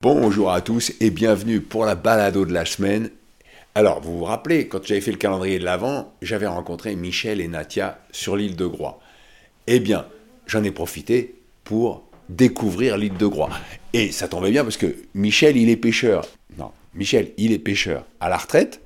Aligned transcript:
Bonjour 0.00 0.52
à 0.52 0.60
tous 0.60 0.92
et 1.00 1.10
bienvenue 1.10 1.60
pour 1.60 1.84
la 1.84 1.96
balado 1.96 2.46
de 2.46 2.52
la 2.52 2.64
semaine. 2.64 3.10
Alors, 3.74 4.00
vous 4.00 4.16
vous 4.16 4.24
rappelez, 4.24 4.68
quand 4.68 4.86
j'avais 4.86 5.00
fait 5.00 5.10
le 5.10 5.16
calendrier 5.16 5.58
de 5.58 5.64
l'Avent, 5.64 6.14
j'avais 6.22 6.46
rencontré 6.46 6.94
Michel 6.94 7.40
et 7.40 7.48
Natia 7.48 7.98
sur 8.12 8.36
l'île 8.36 8.54
de 8.54 8.64
Groix. 8.64 9.00
Eh 9.66 9.80
bien, 9.80 10.06
j'en 10.46 10.62
ai 10.62 10.70
profité 10.70 11.34
pour 11.64 12.04
découvrir 12.28 12.96
l'île 12.96 13.16
de 13.16 13.26
Groix. 13.26 13.50
Et 13.92 14.12
ça 14.12 14.28
tombait 14.28 14.52
bien 14.52 14.62
parce 14.62 14.76
que 14.76 14.94
Michel, 15.14 15.56
il 15.56 15.68
est 15.68 15.76
pêcheur. 15.76 16.24
Non, 16.56 16.70
Michel, 16.94 17.32
il 17.36 17.50
est 17.50 17.58
pêcheur 17.58 18.04
à 18.20 18.28
la 18.28 18.36
retraite, 18.36 18.80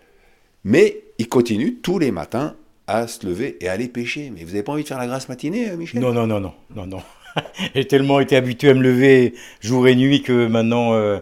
mais 0.64 1.02
il 1.18 1.28
continue 1.28 1.74
tous 1.74 1.98
les 1.98 2.10
matins 2.10 2.56
à 2.86 3.06
se 3.06 3.26
lever 3.26 3.58
et 3.60 3.68
à 3.68 3.72
aller 3.72 3.88
pêcher. 3.88 4.30
Mais 4.30 4.44
vous 4.44 4.52
n'avez 4.52 4.62
pas 4.62 4.72
envie 4.72 4.82
de 4.84 4.88
faire 4.88 4.96
la 4.96 5.06
grasse 5.06 5.28
matinée, 5.28 5.68
euh, 5.68 5.76
Michel? 5.76 6.00
Non, 6.00 6.14
non, 6.14 6.26
non, 6.26 6.40
non, 6.40 6.54
non, 6.74 6.86
non. 6.86 7.02
J'ai 7.74 7.86
tellement 7.86 8.20
été 8.20 8.36
habitué 8.36 8.70
à 8.70 8.74
me 8.74 8.82
lever 8.82 9.34
jour 9.60 9.86
et 9.88 9.94
nuit 9.94 10.22
que 10.22 10.46
maintenant. 10.46 10.94
euh, 10.94 11.18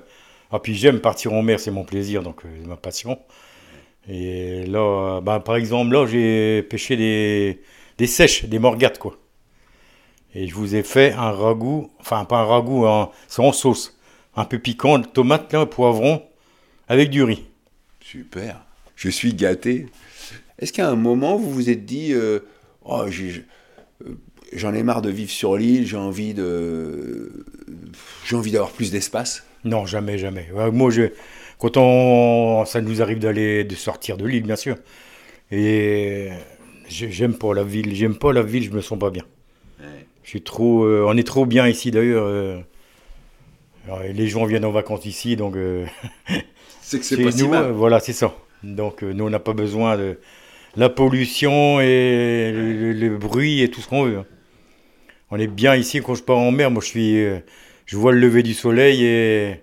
Ah, 0.53 0.59
puis 0.61 0.75
j'aime 0.75 1.01
partir 1.01 1.33
en 1.33 1.43
mer, 1.43 1.61
c'est 1.61 1.71
mon 1.71 1.85
plaisir, 1.85 2.23
donc 2.23 2.45
euh, 2.45 2.49
c'est 2.61 2.67
ma 2.69 2.77
passion. 2.77 3.19
Et 4.09 4.67
là, 4.67 4.81
euh, 5.19 5.21
bah, 5.23 5.41
par 5.41 5.57
exemple, 5.57 5.93
là, 5.95 6.07
j'ai 6.07 6.63
pêché 6.65 6.97
des, 6.97 7.61
des 7.99 8.07
sèches, 8.07 8.45
des 8.47 8.59
morgates, 8.59 8.99
quoi. 8.99 9.17
Et 10.35 10.47
je 10.47 10.55
vous 10.55 10.77
ai 10.77 10.83
fait 10.83 11.13
un 11.13 11.33
ragoût, 11.33 11.91
enfin, 12.01 12.25
pas 12.25 12.39
un 12.39 12.45
ragoût, 12.45 12.87
c'est 13.29 13.43
en 13.43 13.53
sauce. 13.53 13.99
Un 14.37 14.45
peu 14.45 14.59
piquant, 14.59 15.01
tomate, 15.03 15.53
là, 15.53 15.67
poivron, 15.67 16.23
avec 16.89 17.11
du 17.11 17.23
riz. 17.25 17.45
Super. 18.01 18.65
Je 18.97 19.11
suis 19.11 19.35
gâté. 19.35 19.87
Est-ce 20.59 20.73
qu'à 20.73 20.89
un 20.89 20.97
moment, 20.97 21.37
vous 21.37 21.51
vous 21.51 21.71
êtes 21.71 21.87
dit, 21.87 22.13
euh, 22.15 22.41
oh, 22.85 23.05
j'ai- 23.09 23.45
euh, 24.07 24.17
j'en 24.53 24.75
ai 24.75 24.83
marre 24.83 25.03
de 25.03 25.11
vivre 25.11 25.31
sur 25.31 25.57
l'île, 25.57 25.87
j'ai 25.87 25.97
envie 25.97 26.35
de, 26.35 27.45
j'ai 28.25 28.37
envie 28.37 28.51
d'avoir 28.53 28.71
plus 28.71 28.91
d'espace 28.91 29.45
Non, 29.65 29.87
jamais, 29.87 30.19
jamais. 30.19 30.49
Moi, 30.73 30.91
je, 30.91 31.03
quand 31.59 31.77
on, 31.77 32.65
ça 32.65 32.81
nous 32.81 33.03
arrive 33.03 33.19
d'aller, 33.19 33.65
de 33.65 33.75
sortir 33.75 34.17
de 34.17 34.27
l'île, 34.27 34.43
bien 34.45 34.57
sûr. 34.57 34.77
Et 35.53 36.29
j'ai- 36.89 37.11
j'aime 37.11 37.35
pas 37.35 37.55
la 37.55 37.65
ville. 37.65 37.95
J'aime 37.95 38.17
pas 38.17 38.33
la 38.33 38.43
ville. 38.43 38.65
Je 38.65 38.71
me 38.71 38.81
sens 38.81 38.99
pas 38.99 39.11
bien. 39.11 39.25
Je 40.23 40.29
suis 40.29 40.43
trop. 40.43 40.85
euh, 40.85 41.05
on 41.09 41.17
est 41.17 41.27
trop 41.27 41.45
bien 41.47 41.67
ici, 41.67 41.91
d'ailleurs. 41.91 42.25
euh. 42.27 42.61
Les 44.13 44.29
gens 44.29 44.45
viennent 44.45 44.65
en 44.65 44.71
vacances 44.71 45.05
ici, 45.07 45.37
donc. 45.37 45.57
euh, 45.57 45.85
C'est 46.83 46.99
que 46.99 47.05
c'est 47.05 47.23
pas 47.23 47.33
si 47.33 47.43
nous, 47.43 47.49
mal. 47.51 47.71
voilà, 47.73 48.01
c'est 48.01 48.13
ça. 48.13 48.35
Donc, 48.63 49.03
nous, 49.03 49.25
on 49.25 49.31
n'a 49.31 49.39
pas 49.41 49.53
besoin 49.53 49.97
de 49.97 50.19
la 50.77 50.89
pollution 50.89 51.81
et 51.81 52.53
le, 52.55 52.93
le- 52.93 52.93
le 52.93 53.17
bruit 53.19 53.63
et 53.63 53.71
tout 53.71 53.81
ce 53.81 53.89
qu'on 53.89 54.05
veut. 54.05 54.23
On 55.31 55.39
est 55.39 55.47
bien 55.47 55.77
ici. 55.77 56.01
Quand 56.01 56.15
je 56.15 56.23
pars 56.23 56.39
en 56.39 56.51
mer, 56.51 56.71
moi, 56.71 56.83
je 56.83 56.89
suis, 56.89 57.25
euh, 57.25 57.39
je 57.87 57.97
vois 57.97 58.13
le 58.13 58.19
lever 58.19 58.43
du 58.43 58.55
soleil 58.55 59.05
et 59.05 59.61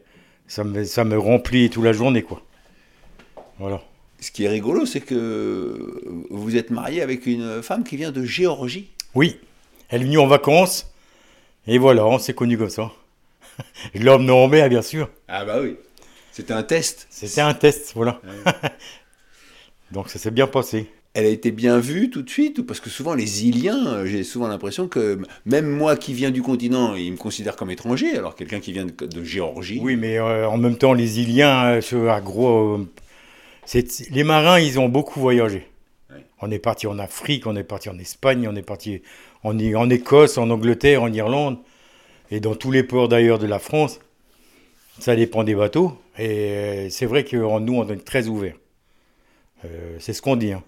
ça 0.47 0.63
me, 0.63 0.83
ça 0.83 1.03
me 1.03 1.17
remplit 1.17 1.69
toute 1.69 1.83
la 1.83 1.93
journée, 1.93 2.21
quoi. 2.21 2.41
Voilà. 3.59 3.81
Ce 4.19 4.31
qui 4.31 4.45
est 4.45 4.49
rigolo, 4.49 4.85
c'est 4.85 5.01
que 5.01 6.25
vous 6.29 6.55
êtes 6.55 6.71
marié 6.71 7.01
avec 7.01 7.25
une 7.25 7.61
femme 7.61 7.83
qui 7.83 7.97
vient 7.97 8.11
de 8.11 8.23
Géorgie. 8.23 8.89
Oui, 9.13 9.39
elle 9.89 10.01
est 10.01 10.05
venue 10.05 10.17
en 10.17 10.27
vacances 10.27 10.91
et 11.67 11.77
voilà, 11.77 12.05
on 12.05 12.17
s'est 12.17 12.33
connus 12.33 12.57
comme 12.57 12.69
ça. 12.69 12.91
Je 13.93 14.01
l'ai 14.01 14.09
emmené 14.09 14.31
en 14.31 14.47
mer, 14.47 14.69
bien 14.69 14.81
sûr. 14.81 15.09
Ah 15.27 15.43
bah 15.45 15.59
oui. 15.61 15.75
C'était 16.31 16.53
un 16.53 16.63
test. 16.63 17.07
C'était 17.09 17.41
un 17.41 17.53
test, 17.53 17.93
voilà. 17.95 18.21
Donc, 19.91 20.09
ça 20.09 20.19
s'est 20.19 20.31
bien 20.31 20.47
passé. 20.47 20.89
Elle 21.17 21.25
a 21.25 21.29
été 21.29 21.49
bien 21.49 21.79
vue 21.79 22.11
tout 22.11 22.21
de 22.21 22.29
suite 22.29 22.59
ou 22.59 22.63
parce 22.63 22.79
que 22.79 22.91
souvent 22.91 23.15
les 23.15 23.43
Iliens, 23.43 23.87
euh, 23.87 24.05
j'ai 24.05 24.23
souvent 24.23 24.47
l'impression 24.47 24.87
que 24.87 25.19
même 25.47 25.67
moi 25.67 25.95
qui 25.95 26.13
viens 26.13 26.29
du 26.29 26.43
continent, 26.43 26.93
ils 26.93 27.11
me 27.11 27.17
considèrent 27.17 27.55
comme 27.55 27.71
étranger, 27.71 28.15
alors 28.15 28.35
quelqu'un 28.35 28.59
qui 28.59 28.71
vient 28.71 28.85
de, 28.85 28.91
de 28.91 29.23
Géorgie. 29.23 29.79
Oui, 29.81 29.95
mais 29.95 30.19
euh, 30.19 30.47
en 30.47 30.57
même 30.57 30.77
temps, 30.77 30.93
les 30.93 31.19
Iliens, 31.19 31.81
euh, 31.81 32.19
gros, 32.19 32.77
euh, 32.77 33.83
les 34.11 34.23
marins, 34.23 34.59
ils 34.59 34.79
ont 34.79 34.89
beaucoup 34.89 35.19
voyagé. 35.19 35.65
Ouais. 36.11 36.23
On 36.39 36.51
est 36.51 36.59
parti 36.59 36.85
en 36.85 36.99
Afrique, 36.99 37.47
on 37.47 37.55
est 37.55 37.63
parti 37.63 37.89
en 37.89 37.97
Espagne, 37.97 38.47
on 38.47 38.55
est 38.55 38.61
parti 38.61 39.01
en, 39.43 39.89
Écosse, 39.89 40.37
en 40.37 40.51
Angleterre, 40.51 41.01
en 41.01 41.11
Irlande, 41.11 41.57
et 42.29 42.39
dans 42.39 42.53
tous 42.53 42.69
les 42.69 42.83
ports 42.83 43.07
d'ailleurs 43.07 43.39
de 43.39 43.47
la 43.47 43.57
France. 43.57 43.99
Ça 44.99 45.15
dépend 45.15 45.43
des 45.43 45.55
bateaux. 45.55 45.97
Et 46.19 46.89
c'est 46.91 47.07
vrai 47.07 47.23
que 47.23 47.37
nous, 47.59 47.73
on 47.73 47.89
est 47.89 48.05
très 48.05 48.27
ouverts. 48.27 48.57
C'est 49.97 50.13
ce 50.13 50.21
qu'on 50.21 50.35
dit. 50.35 50.53
hein. 50.53 50.61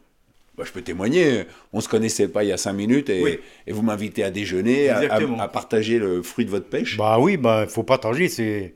Bah, 0.60 0.66
je 0.68 0.74
peux 0.74 0.82
témoigner, 0.82 1.46
on 1.72 1.80
se 1.80 1.88
connaissait 1.88 2.28
pas 2.28 2.44
il 2.44 2.48
y 2.48 2.52
a 2.52 2.58
cinq 2.58 2.74
minutes 2.74 3.10
et, 3.10 3.24
Oui. 3.24 3.40
et 3.66 3.72
vous 3.72 3.82
m'invitez 3.82 4.26
à 4.26 4.30
déjeuner, 4.30 4.90
à, 4.90 4.98
à- 4.98 5.04
Exactement. 5.06 5.40
à 5.40 5.48
partager 5.48 6.00
le 6.00 6.22
fruit 6.22 6.44
de 6.44 6.50
votre 6.50 6.68
pêche. 6.68 6.98
Bah 6.98 7.18
oui, 7.18 7.38
bah 7.38 7.66
faut 7.66 7.84
partager. 7.84 8.28
C'est 8.28 8.74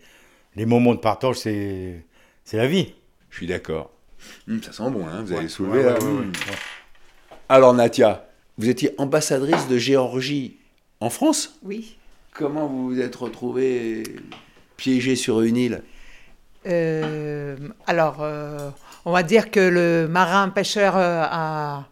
les 0.56 0.66
moments 0.66 0.94
de 0.96 1.00
partage, 1.02 1.36
c'est 1.40 2.06
c'est 2.46 2.56
la 2.56 2.68
vie. 2.68 2.94
Je 3.32 3.36
suis 3.36 3.48
d'accord. 3.48 3.92
Hum, 4.48 4.64
ça 4.64 4.72
sent 4.72 4.90
bon, 4.92 5.06
hein, 5.08 5.24
vous 5.26 5.34
avez 5.34 5.42
Ouais, 5.44 5.50
soulevé 5.50 5.80
ouais, 5.80 5.84
là. 5.84 5.94
ouais, 5.96 6.06
ouais, 6.06 6.10
Hum. 6.10 6.20
ouais. 6.32 6.56
Alors 7.50 7.74
Natia, 7.74 8.30
vous 8.58 8.70
étiez 8.70 8.92
ambassadrice 8.98 9.68
de 9.68 9.78
Géorgie 9.78 10.56
en 11.02 11.10
France? 11.10 11.60
Oui. 11.64 11.98
Comment 12.34 12.66
vous 12.68 12.92
vous 12.92 13.02
êtes 13.02 13.18
retrouvée 13.18 14.04
piégée 14.78 15.18
sur 15.18 15.42
une 15.42 15.58
île? 15.58 15.82
Euh, 16.66 17.56
alors, 17.88 18.18
euh, 18.22 18.70
on 19.06 19.12
va 19.12 19.24
dire 19.24 19.52
que 19.52 19.60
le 19.60 20.08
marin 20.08 20.50
pêcheur 20.50 20.96
euh, 20.96 21.24
a- 21.30 21.84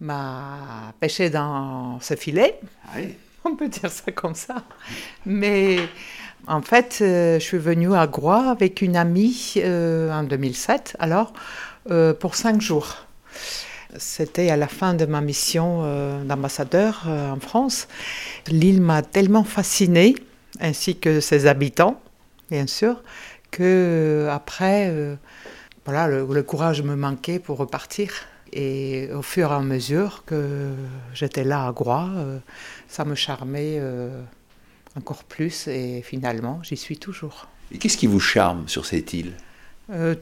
m'a 0.00 0.92
pêché 1.00 1.30
dans 1.30 1.98
ce 2.00 2.14
filet. 2.16 2.58
On 3.44 3.54
peut 3.56 3.68
dire 3.68 3.90
ça 3.90 4.10
comme 4.12 4.34
ça. 4.34 4.56
Mais 5.24 5.78
en 6.48 6.62
fait, 6.62 6.98
euh, 7.00 7.38
je 7.38 7.44
suis 7.44 7.58
venue 7.58 7.94
à 7.94 8.06
Groix 8.06 8.50
avec 8.50 8.82
une 8.82 8.96
amie 8.96 9.54
en 9.64 10.22
2007, 10.24 10.96
alors, 10.98 11.32
pour 12.18 12.34
cinq 12.34 12.60
jours. 12.60 12.96
C'était 13.98 14.50
à 14.50 14.56
la 14.56 14.66
fin 14.68 14.94
de 14.94 15.06
ma 15.06 15.20
mission 15.20 15.82
d'ambassadeur 16.24 17.04
en 17.06 17.38
France. 17.40 17.86
L'île 18.48 18.82
m'a 18.82 19.02
tellement 19.02 19.44
fascinée, 19.44 20.16
ainsi 20.60 20.96
que 20.98 21.20
ses 21.20 21.46
habitants, 21.46 22.00
bien 22.50 22.66
sûr, 22.66 23.02
que 23.50 23.62
euh, 23.62 24.32
après, 24.32 24.88
euh, 24.90 25.16
voilà, 25.84 26.08
le, 26.08 26.26
le 26.26 26.42
courage 26.42 26.82
me 26.82 26.96
manquait 26.96 27.38
pour 27.38 27.58
repartir. 27.58 28.12
Et 28.52 29.08
au 29.12 29.22
fur 29.22 29.50
et 29.50 29.54
à 29.54 29.60
mesure 29.60 30.22
que 30.24 30.70
j'étais 31.12 31.44
là 31.44 31.66
à 31.66 31.72
Groix, 31.72 32.10
euh, 32.16 32.38
ça 32.88 33.04
me 33.04 33.14
charmait 33.14 33.80
encore 34.96 35.24
plus 35.24 35.66
et 35.66 36.00
finalement, 36.02 36.60
j'y 36.62 36.76
suis 36.76 36.96
toujours. 36.96 37.48
Et 37.72 37.78
qu'est-ce 37.78 37.96
qui 37.96 38.06
vous 38.06 38.20
charme 38.20 38.68
sur 38.68 38.86
cette 38.86 39.12
île? 39.12 39.34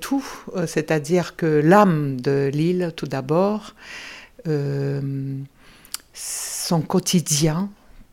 Tout, 0.00 0.24
c'est-à-dire 0.66 1.36
que 1.36 1.46
l'âme 1.46 2.20
de 2.20 2.50
l'île, 2.52 2.92
tout 2.96 3.06
d'abord, 3.06 3.74
son 6.14 6.80
quotidien 6.80 7.70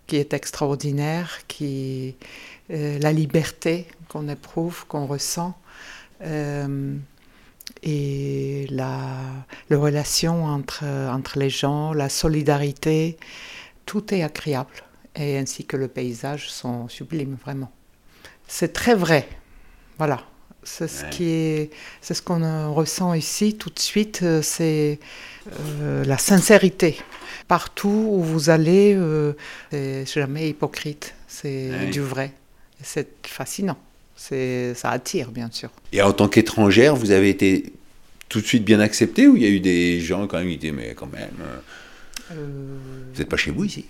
qui 0.07 0.17
est 0.17 0.33
extraordinaire, 0.33 1.39
qui, 1.47 2.15
euh, 2.71 2.99
la 2.99 3.11
liberté 3.11 3.87
qu'on 4.09 4.27
éprouve, 4.29 4.85
qu'on 4.87 5.05
ressent, 5.05 5.57
euh, 6.23 6.95
et 7.83 8.67
la, 8.69 9.07
la 9.69 9.77
relation 9.77 10.45
entre, 10.45 10.83
entre 10.85 11.39
les 11.39 11.49
gens, 11.49 11.93
la 11.93 12.09
solidarité, 12.09 13.17
tout 13.85 14.13
est 14.13 14.23
agréable, 14.23 14.83
et 15.15 15.37
ainsi 15.37 15.65
que 15.65 15.77
le 15.77 15.87
paysage 15.87 16.49
sont 16.51 16.87
sublimes, 16.87 17.37
vraiment. 17.43 17.71
C'est 18.47 18.73
très 18.73 18.95
vrai, 18.95 19.27
voilà. 19.97 20.21
C'est 20.63 20.87
ce 20.87 21.03
Ouais. 21.03 21.09
qui 21.09 21.23
est, 21.29 21.71
c'est 22.01 22.13
ce 22.13 22.21
qu'on 22.21 22.43
euh, 22.43 22.67
ressent 22.69 23.15
ici 23.15 23.55
tout 23.57 23.71
de 23.71 23.79
suite, 23.79 24.23
c'est 24.43 24.99
euh, 25.59 26.03
la 26.05 26.19
sincérité. 26.19 26.97
Partout 27.47 28.09
où 28.11 28.21
vous 28.21 28.51
allez, 28.51 28.93
euh, 28.95 29.33
c'est 29.71 30.05
jamais 30.05 30.49
hypocrite, 30.49 31.15
c'est 31.27 31.71
Ouais. 31.71 31.89
du 31.89 32.01
vrai. 32.01 32.31
C'est 32.83 33.27
fascinant, 33.27 33.77
c'est, 34.15 34.73
ça 34.75 34.89
attire 34.89 35.31
bien 35.31 35.49
sûr. 35.51 35.69
Et 35.93 36.01
en 36.01 36.13
tant 36.13 36.27
qu'étrangère, 36.27 36.95
vous 36.95 37.11
avez 37.11 37.29
été 37.29 37.73
tout 38.29 38.41
de 38.41 38.45
suite 38.45 38.63
bien 38.63 38.79
acceptée 38.79 39.27
ou 39.27 39.35
il 39.35 39.43
y 39.43 39.45
a 39.45 39.49
eu 39.49 39.59
des 39.59 39.99
gens 39.99 40.27
quand 40.27 40.37
même 40.39 40.49
qui 40.49 40.57
disaient 40.57 40.71
mais 40.71 40.93
quand 40.95 41.11
même, 41.11 41.29
euh, 41.41 41.57
Euh, 42.31 42.77
vous 43.13 43.19
n'êtes 43.19 43.29
pas 43.29 43.37
chez 43.37 43.51
vous 43.51 43.65
ici? 43.65 43.85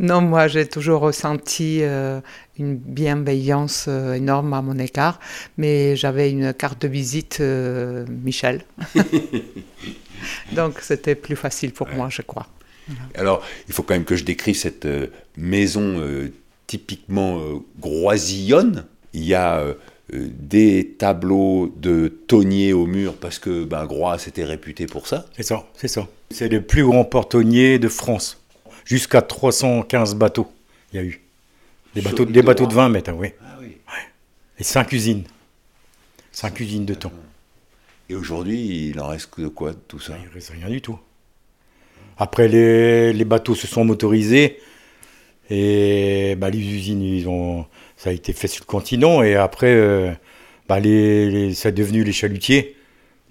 Non, 0.00 0.20
moi 0.20 0.48
j'ai 0.48 0.66
toujours 0.66 1.00
ressenti 1.02 1.80
euh, 1.82 2.20
une 2.58 2.76
bienveillance 2.76 3.86
euh, 3.88 4.14
énorme 4.14 4.52
à 4.54 4.62
mon 4.62 4.78
égard, 4.78 5.20
mais 5.56 5.94
j'avais 5.94 6.30
une 6.30 6.52
carte 6.52 6.82
de 6.82 6.88
visite 6.88 7.40
Michel. 7.40 8.64
Donc 10.52 10.80
c'était 10.80 11.14
plus 11.14 11.36
facile 11.36 11.72
pour 11.72 11.88
moi, 11.88 12.08
je 12.10 12.22
crois. 12.22 12.48
Alors, 13.14 13.44
il 13.68 13.74
faut 13.74 13.82
quand 13.82 13.94
même 13.94 14.06
que 14.06 14.16
je 14.16 14.24
décrive 14.24 14.56
cette 14.56 14.88
maison 15.36 16.00
typiquement 16.68 17.40
euh, 17.40 17.58
groisillonne. 17.80 18.84
Il 19.14 19.24
y 19.24 19.34
a 19.34 19.58
euh, 19.58 19.74
euh, 20.14 20.28
des 20.38 20.94
tableaux 20.96 21.74
de 21.76 22.06
tonniers 22.28 22.72
au 22.72 22.86
mur 22.86 23.16
parce 23.16 23.40
que 23.40 23.64
ben, 23.64 23.84
Groix 23.86 24.18
s'était 24.18 24.44
réputé 24.44 24.86
pour 24.86 25.08
ça. 25.08 25.26
C'est 25.34 25.42
ça, 25.42 25.66
c'est 25.74 25.88
ça. 25.88 26.06
C'est 26.30 26.48
le 26.48 26.62
plus 26.62 26.84
grand 26.84 27.04
portonnier 27.04 27.80
de 27.80 27.88
France. 27.88 28.40
Jusqu'à 28.84 29.22
315 29.22 30.14
bateaux, 30.14 30.46
il 30.92 30.96
y 30.96 30.98
a 31.00 31.04
eu. 31.04 31.20
Des 31.94 32.02
bateaux, 32.02 32.24
des 32.24 32.32
de 32.32 32.40
bateaux 32.42 32.66
de 32.66 32.70
Groix 32.70 32.84
20 32.84 32.88
mètres, 32.90 33.12
oui. 33.12 33.28
Ah 33.42 33.56
oui. 33.60 33.76
Et 34.58 34.62
5 34.62 34.92
usines. 34.92 35.24
5 36.32 36.60
usines 36.60 36.84
de 36.84 36.94
temps. 36.94 37.12
Et 38.10 38.14
aujourd'hui, 38.14 38.88
il 38.88 39.00
en 39.00 39.08
reste 39.08 39.30
que 39.30 39.42
de 39.42 39.48
quoi 39.48 39.72
de 39.72 39.78
tout 39.88 39.98
ça? 39.98 40.14
Il 40.22 40.28
ne 40.28 40.34
reste 40.34 40.50
rien 40.50 40.68
du 40.68 40.80
tout. 40.80 40.98
Après, 42.18 42.48
les, 42.48 43.12
les 43.12 43.24
bateaux 43.24 43.54
se 43.54 43.66
sont 43.66 43.84
motorisés. 43.84 44.58
Et 45.50 46.34
bah, 46.36 46.50
les 46.50 46.58
usines, 46.58 47.02
ils 47.02 47.28
ont, 47.28 47.64
ça 47.96 48.10
a 48.10 48.12
été 48.12 48.32
fait 48.32 48.48
sur 48.48 48.64
le 48.66 48.70
continent. 48.70 49.22
Et 49.22 49.34
après, 49.34 49.72
euh, 49.74 50.10
bah, 50.68 50.78
les, 50.80 51.30
les- 51.30 51.54
ça 51.54 51.70
est 51.70 51.72
devenu 51.72 52.04
les 52.04 52.12
chalutiers. 52.12 52.76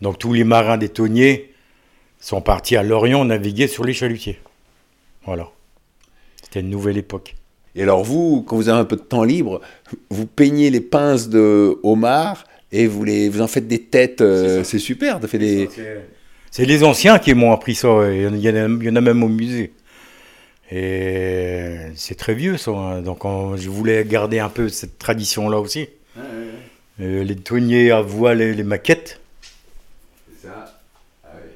Donc 0.01 0.17
tous 0.19 0.33
les 0.33 0.43
marins 0.43 0.77
des 0.77 0.89
tonniers 0.89 1.53
sont 2.19 2.41
partis 2.41 2.75
à 2.75 2.83
Lorient 2.83 3.23
naviguer 3.25 3.67
sur 3.67 3.83
les 3.83 3.93
chalutiers. 3.93 4.39
Voilà. 5.25 5.49
C'était 6.41 6.61
une 6.61 6.69
nouvelle 6.69 6.97
époque. 6.97 7.35
Et 7.75 7.83
alors 7.83 8.03
vous, 8.03 8.41
quand 8.47 8.55
vous 8.55 8.69
avez 8.69 8.79
un 8.79 8.85
peu 8.85 8.95
de 8.95 9.01
temps 9.01 9.23
libre, 9.23 9.61
vous 10.09 10.25
peignez 10.25 10.69
les 10.71 10.81
pinces 10.81 11.29
de 11.29 11.77
homard 11.83 12.45
et 12.71 12.87
vous, 12.87 13.03
les, 13.03 13.29
vous 13.29 13.41
en 13.41 13.47
faites 13.47 13.67
des 13.67 13.79
têtes. 13.83 14.21
euh, 14.21 14.63
C'est 14.63 14.79
super. 14.79 15.19
Ça 15.21 15.27
fait 15.27 15.37
des... 15.37 15.69
C'est 16.49 16.65
les 16.65 16.83
anciens 16.83 17.19
qui 17.19 17.33
m'ont 17.35 17.51
appris 17.51 17.75
ça. 17.75 17.89
et 18.11 18.23
Il 18.23 18.39
y, 18.39 18.49
en 18.49 18.55
a, 18.55 18.67
il 18.67 18.83
y 18.83 18.89
en 18.89 18.95
a 18.95 19.01
même 19.01 19.21
au 19.21 19.27
musée. 19.27 19.73
Et 20.71 21.75
c'est 21.95 22.15
très 22.15 22.33
vieux 22.33 22.57
ça. 22.57 22.71
hein. 22.71 23.01
Donc 23.01 23.23
on- 23.25 23.55
je 23.57 23.69
voulais 23.69 24.03
garder 24.05 24.39
un 24.39 24.49
peu 24.49 24.67
cette 24.69 24.97
tradition-là 24.99 25.59
aussi. 25.59 25.87
Euh, 26.99 27.23
les 27.23 27.35
tonniers 27.35 27.91
à 27.91 28.01
voile 28.01 28.41
et 28.41 28.53
les 28.53 28.63
maquettes. 28.63 29.19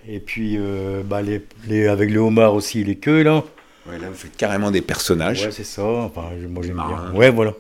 Et 0.07 0.19
puis 0.19 0.55
euh, 0.57 1.03
bah, 1.05 1.21
les, 1.21 1.41
les- 1.67 1.87
avec 1.87 2.09
le 2.09 2.19
homard 2.19 2.53
aussi, 2.55 2.83
les 2.83 2.95
queues 2.95 3.21
là. 3.23 3.43
Ouais, 3.87 3.97
là, 3.99 4.07
vous 4.09 4.15
faites 4.15 4.35
carrément 4.35 4.69
des 4.71 4.81
personnages 4.81 5.45
Ouais, 5.45 5.51
c'est 5.51 5.63
ça. 5.63 5.83
Enfin, 5.83 6.23
moi 6.49 6.63
j'aime 6.63 6.75
bien. 6.75 7.13
Ouais, 7.13 7.29
voilà. 7.29 7.53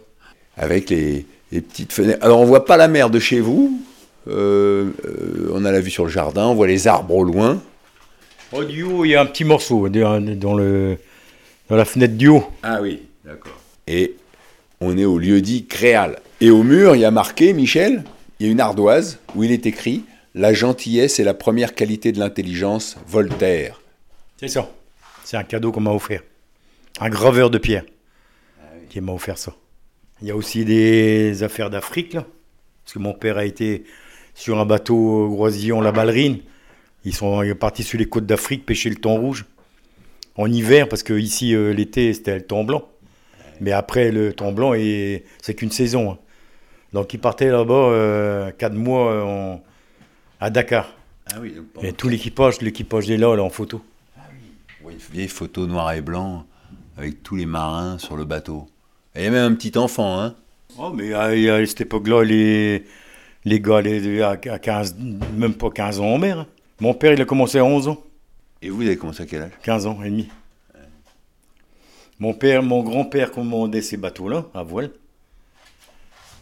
avec 0.57 0.89
les, 0.89 1.25
les 1.51 1.61
petites 1.61 1.93
fenêtres. 1.93 2.23
Alors 2.23 2.39
on 2.39 2.45
voit 2.45 2.65
pas 2.65 2.77
la 2.77 2.87
mer 2.87 3.09
de 3.09 3.19
chez 3.19 3.39
vous. 3.39 3.79
Euh, 4.27 4.89
euh, 5.05 5.51
on 5.53 5.65
a 5.65 5.71
la 5.71 5.81
vue 5.81 5.89
sur 5.91 6.03
le 6.05 6.11
jardin, 6.11 6.45
on 6.47 6.53
voit 6.55 6.67
les 6.67 6.87
arbres 6.87 7.15
au 7.15 7.23
loin. 7.23 7.61
Au 8.51 8.63
du 8.63 8.83
haut, 8.83 9.05
il 9.05 9.09
y 9.11 9.15
a 9.15 9.21
un 9.21 9.25
petit 9.25 9.43
morceau 9.45 9.87
dans, 9.89 10.19
dans 10.35 10.53
le, 10.55 10.97
dans 11.71 11.77
la 11.77 11.85
fenêtre 11.85 12.15
du 12.15 12.27
haut. 12.27 12.43
Ah 12.63 12.81
oui, 12.81 13.03
d'accord. 13.23 13.57
Et 13.87 14.17
on 14.81 14.97
est 14.97 15.05
au 15.05 15.17
lieu 15.17 15.39
dit 15.39 15.67
Créal. 15.67 16.19
Et 16.41 16.49
au 16.49 16.63
mur, 16.63 16.97
il 16.97 16.99
y 16.99 17.05
a 17.05 17.11
marqué, 17.11 17.53
Michel, 17.53 18.03
il 18.39 18.45
y 18.45 18.49
a 18.49 18.51
une 18.51 18.59
ardoise 18.59 19.19
où 19.35 19.45
il 19.45 19.53
est 19.53 19.65
écrit 19.65 20.03
La 20.35 20.53
gentillesse 20.53 21.17
est 21.21 21.23
la 21.23 21.33
première 21.33 21.73
qualité 21.73 22.11
de 22.11 22.19
l'intelligence, 22.19 22.97
Voltaire. 23.07 23.81
C'est 24.35 24.49
ça. 24.49 24.69
C'est 25.23 25.37
un 25.37 25.43
cadeau 25.43 25.71
qu'on 25.71 25.79
m'a 25.79 25.91
offert. 25.91 26.23
Un 26.99 27.09
graveur 27.09 27.49
de 27.49 27.57
pierre 27.57 27.85
qui 28.89 28.99
m'a 28.99 29.13
offert 29.13 29.37
ça. 29.37 29.55
Il 30.21 30.27
y 30.27 30.31
a 30.31 30.35
aussi 30.35 30.65
des 30.65 31.41
affaires 31.41 31.69
d'Afrique, 31.69 32.11
là. 32.11 32.25
Parce 32.83 32.95
que 32.95 32.99
mon 32.99 33.13
père 33.13 33.37
a 33.37 33.45
été 33.45 33.85
sur 34.35 34.59
un 34.59 34.65
bateau 34.65 35.29
Groisillon, 35.29 35.79
la 35.79 35.93
ballerine. 35.93 36.39
Ils 37.05 37.15
sont 37.15 37.41
ils 37.43 37.51
sont 37.51 37.55
partis 37.55 37.83
sur 37.83 37.97
les 37.97 38.09
côtes 38.09 38.25
d'Afrique 38.25 38.65
pêcher 38.65 38.89
le 38.89 38.97
thon 38.97 39.15
rouge. 39.15 39.45
En 40.37 40.49
hiver, 40.51 40.87
parce 40.87 41.03
que 41.03 41.13
ici, 41.13 41.53
euh, 41.55 41.71
l'été, 41.73 42.13
c'était 42.13 42.35
le 42.35 42.41
thon 42.41 42.63
blanc. 42.63 42.87
Mais 43.59 43.71
après, 43.71 44.11
le 44.11 44.33
thon 44.33 44.51
blanc, 44.51 44.73
et- 44.73 45.23
c'est 45.41 45.53
qu'une 45.55 45.71
saison. 45.71 46.11
hein. 46.11 46.17
Donc, 46.93 47.13
ils 47.13 47.19
partaient 47.19 47.49
là-bas 47.49 47.73
euh, 47.73 48.51
quatre 48.51 48.73
mois 48.75 49.11
euh, 49.11 49.23
en- 49.23 49.63
à 50.39 50.49
Dakar. 50.49 50.93
Ah 51.33 51.37
oui, 51.41 51.55
Et 51.83 51.93
tout 51.93 52.09
l'équipage, 52.09 52.61
l'équipage 52.61 53.09
est 53.09 53.17
là, 53.17 53.35
là, 53.35 53.43
en 53.43 53.49
photo. 53.49 53.81
une 54.89 54.97
vieille 55.13 55.27
photo 55.27 55.67
noir 55.67 55.93
et 55.93 56.01
blanc 56.01 56.45
avec 56.97 57.23
tous 57.23 57.35
les 57.35 57.45
marins 57.45 57.97
sur 57.99 58.17
le 58.17 58.25
bateau. 58.25 58.67
Et 59.15 59.19
il 59.19 59.23
y 59.25 59.27
a 59.27 59.31
même 59.31 59.51
un 59.51 59.55
petit 59.55 59.77
enfant, 59.77 60.19
hein 60.19 60.35
Oh, 60.79 60.91
mais 60.93 61.13
à, 61.13 61.23
à 61.55 61.65
cette 61.65 61.81
époque-là, 61.81 62.23
les, 62.23 62.85
les 63.45 63.59
gars, 63.59 63.81
les, 63.81 64.21
à, 64.21 64.31
à 64.31 64.37
15, 64.59 64.95
même 65.37 65.53
pas 65.53 65.69
15 65.69 65.99
ans 65.99 66.05
en 66.13 66.17
mer. 66.17 66.39
hein. 66.39 66.47
Mon 66.79 66.93
père, 66.93 67.13
il 67.13 67.21
a 67.21 67.25
commencé 67.25 67.59
à 67.59 67.63
11 67.65 67.87
ans, 67.89 68.01
Et 68.61 68.69
vous 68.69 68.81
avez 68.83 68.97
commencé 68.97 69.23
à 69.23 69.25
quel 69.25 69.41
âge? 69.41 69.51
15 69.63 69.87
ans 69.87 70.03
et 70.03 70.09
demi. 70.09 70.29
Mon 72.19 72.33
père, 72.33 72.61
mon 72.61 72.83
grand-père 72.83 73.31
commandait 73.31 73.81
ces 73.81 73.97
bateaux-là, 73.97 74.45
à 74.53 74.61
voile. 74.61 74.91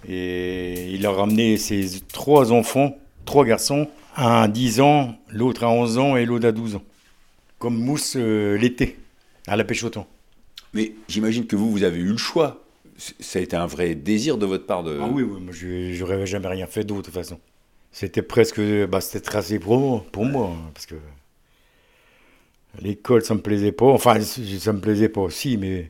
Et 0.08 0.92
il 0.92 1.06
a 1.06 1.12
ramené 1.12 1.56
ses 1.56 2.02
trois 2.12 2.52
enfants, 2.52 2.98
trois 3.24 3.46
garçons, 3.46 3.88
un 4.18 4.42
à 4.42 4.48
10 4.50 4.82
ans, 4.82 5.16
l'autre 5.30 5.64
à 5.64 5.70
11 5.70 5.98
ans 5.98 6.18
et 6.18 6.26
l'autre 6.26 6.48
à 6.48 6.52
12 6.52 6.76
ans. 6.76 6.84
Comme 7.60 7.78
mousse 7.78 8.16
euh, 8.18 8.58
l'été, 8.58 8.98
à 9.48 9.56
la 9.56 9.64
pêche 9.64 9.84
au 9.86 9.90
thon. 9.90 10.06
Mais 10.74 10.94
j'imagine 11.08 11.48
que 11.48 11.56
vous, 11.56 11.72
vous 11.72 11.84
avez 11.84 12.00
eu 12.00 12.12
le 12.12 12.18
choix. 12.18 12.62
Ça 12.98 13.40
a 13.40 13.42
été 13.42 13.56
un 13.56 13.66
vrai 13.66 13.96
désir 13.96 14.38
de 14.38 14.46
votre 14.46 14.66
part 14.66 14.84
de... 14.84 15.00
Ah 15.02 15.08
oui, 15.10 15.24
oui, 15.24 15.40
moi 15.40 15.54
je 15.54 15.94
j'aurais 15.94 16.26
jamais 16.26 16.48
rien 16.48 16.68
fait 16.68 16.84
d'autre 16.84 17.02
de 17.02 17.06
toute 17.06 17.14
façon. 17.14 17.40
C'était 17.94 18.22
presque, 18.22 18.60
bah, 18.88 19.00
c'était 19.00 19.22
tracé 19.22 19.60
pour 19.60 19.80
moi, 19.80 20.06
pour 20.12 20.26
moi, 20.26 20.52
hein, 20.54 20.72
parce 20.74 20.86
que 20.86 20.96
l'école 22.82 23.24
ça 23.24 23.34
me 23.34 23.40
plaisait 23.42 23.72
pas, 23.72 23.86
enfin 23.88 24.20
ça 24.22 24.74
me 24.74 24.80
plaisait 24.80 25.10
pas 25.10 25.22
aussi, 25.22 25.58
mais 25.58 25.90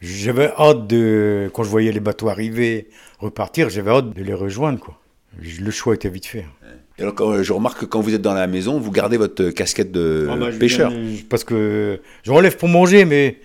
j'avais 0.00 0.50
hâte 0.58 0.86
de, 0.86 1.50
quand 1.52 1.62
je 1.64 1.68
voyais 1.70 1.92
les 1.92 2.00
bateaux 2.00 2.28
arriver, 2.28 2.88
repartir, 3.18 3.68
j'avais 3.70 3.90
hâte 3.90 4.14
de 4.14 4.22
les 4.22 4.34
rejoindre 4.34 4.78
quoi. 4.80 5.00
Le 5.40 5.70
choix 5.70 5.94
était 5.94 6.08
vite 6.08 6.26
fait. 6.26 6.44
hein. 6.64 6.66
Et 6.98 7.02
alors, 7.02 7.14
quand- 7.14 7.42
je 7.44 7.52
remarque 7.52 7.80
que 7.80 7.84
quand 7.84 8.00
vous 8.00 8.12
êtes 8.12 8.22
dans 8.22 8.34
la 8.34 8.48
maison, 8.48 8.80
vous 8.80 8.90
gardez 8.90 9.16
votre 9.18 9.50
casquette 9.50 9.92
de 9.92 10.26
Ah 10.28 10.36
bah, 10.36 10.50
je 10.50 10.58
pêcheur. 10.58 10.90
je- 10.90 11.22
parce 11.24 11.44
que 11.44 12.00
j'enlève 12.24 12.56
pour 12.56 12.68
manger, 12.68 13.04
mais 13.04 13.38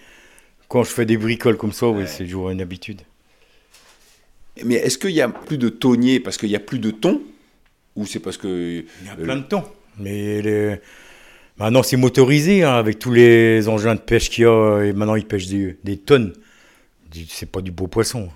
quand 0.69 0.83
je 0.83 0.89
fais 0.89 1.05
des 1.05 1.17
bricoles 1.17 1.57
comme 1.57 1.71
ça, 1.73 1.87
oui, 1.87 2.05
c'est 2.07 2.23
toujours 2.23 2.49
une 2.49 2.61
habitude. 2.61 3.01
Mais 4.65 4.75
est-ce 4.75 4.97
qu'il 4.97 5.11
y 5.11 5.21
a 5.21 5.29
plus 5.29 5.57
de 5.59 5.69
tonniers 5.69 6.19
parce 6.19 6.37
qu'il 6.37 6.49
y 6.49 6.55
a 6.55 6.59
plus 6.59 6.79
de 6.79 6.89
thon 6.91 7.21
Ou 7.95 8.05
c'est 8.07 8.19
parce 8.19 8.37
que... 8.37 8.83
Il 9.01 9.07
y 9.07 9.09
a 9.09 9.15
plein 9.15 9.35
de 9.37 9.43
temps. 9.43 9.71
Mais 9.99 10.41
les- 10.41 10.79
maintenant, 11.57 11.83
c'est 11.83 11.97
motorisé 11.97 12.63
hein, 12.63 12.73
avec 12.75 12.99
tous 12.99 13.11
les 13.11 13.67
engins 13.69 13.95
de 13.95 13.99
pêche 13.99 14.29
qu'il 14.29 14.43
y 14.43 14.47
a. 14.47 14.81
Et 14.83 14.93
maintenant, 14.93 15.15
ils 15.15 15.25
pêchent 15.25 15.47
des, 15.47 15.77
des 15.83 15.97
tonnes. 15.97 16.33
C'est 17.29 17.51
pas 17.51 17.61
du 17.61 17.71
beau 17.71 17.87
poisson. 17.87 18.29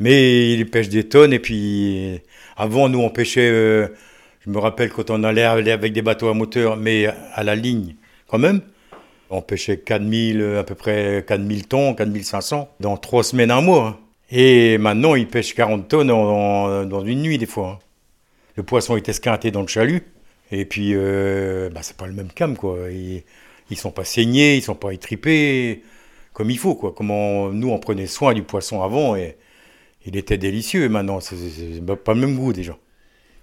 Mais 0.00 0.52
ils 0.54 0.68
pêchent 0.70 0.88
des 0.88 1.04
tonnes. 1.08 1.32
Et 1.32 1.38
puis, 1.38 2.20
avant, 2.56 2.88
nous, 2.88 3.00
on 3.00 3.10
pêchait. 3.10 3.48
euh, 3.50 3.88
je 4.44 4.50
me 4.50 4.58
rappelle 4.58 4.90
quand 4.90 5.10
on 5.10 5.24
allait 5.24 5.42
avec 5.44 5.92
des 5.92 6.02
bateaux 6.02 6.28
à 6.28 6.34
moteur, 6.34 6.76
mais 6.76 7.06
à 7.34 7.42
la 7.44 7.54
ligne, 7.56 7.94
quand 8.28 8.38
même. 8.38 8.60
On 9.30 9.40
pêchait 9.42 9.78
4000, 9.78 10.40
euh, 10.40 10.60
à 10.60 10.64
peu 10.64 10.74
près 10.74 11.24
4000 11.26 11.66
tonnes, 11.66 11.96
4500, 11.96 12.68
dans 12.80 12.96
trois 12.98 13.24
semaines, 13.24 13.50
un 13.50 13.62
mois. 13.62 13.88
hein. 13.88 13.98
Et 14.30 14.78
maintenant, 14.78 15.14
ils 15.14 15.26
pêchent 15.28 15.54
40 15.54 15.88
tonnes 15.88 16.08
dans 16.08 17.04
une 17.04 17.22
nuit, 17.22 17.38
des 17.38 17.46
fois. 17.46 17.78
hein. 17.80 17.84
Le 18.56 18.62
poisson 18.62 18.96
est 18.96 19.08
esquinté 19.08 19.50
dans 19.50 19.62
le 19.62 19.66
chalut. 19.66 20.02
Et 20.60 20.64
puis, 20.66 20.92
euh, 20.94 21.70
bah, 21.70 21.80
c'est 21.82 21.96
pas 21.96 22.06
le 22.06 22.12
même 22.12 22.28
cam, 22.32 22.56
quoi. 22.56 22.90
Ils, 22.90 23.24
ils 23.70 23.76
sont 23.78 23.90
pas 23.92 24.04
saignés, 24.04 24.56
ils 24.56 24.62
sont 24.62 24.74
pas 24.74 24.92
étripés 24.92 25.82
comme 26.32 26.50
il 26.50 26.58
faut, 26.58 26.74
quoi. 26.76 26.92
Comment 26.96 27.50
nous, 27.50 27.70
on 27.70 27.78
prenait 27.78 28.06
soin 28.06 28.34
du 28.34 28.42
poisson 28.42 28.82
avant 28.82 29.16
et 29.16 29.36
il 30.06 30.16
était 30.16 30.38
délicieux. 30.38 30.88
Maintenant, 30.88 31.20
c'est 31.20 31.36
c'est- 31.36 31.74
c'est 31.76 31.96
pas 31.96 32.14
le 32.14 32.20
même 32.20 32.36
goût, 32.36 32.52
déjà. 32.52 32.78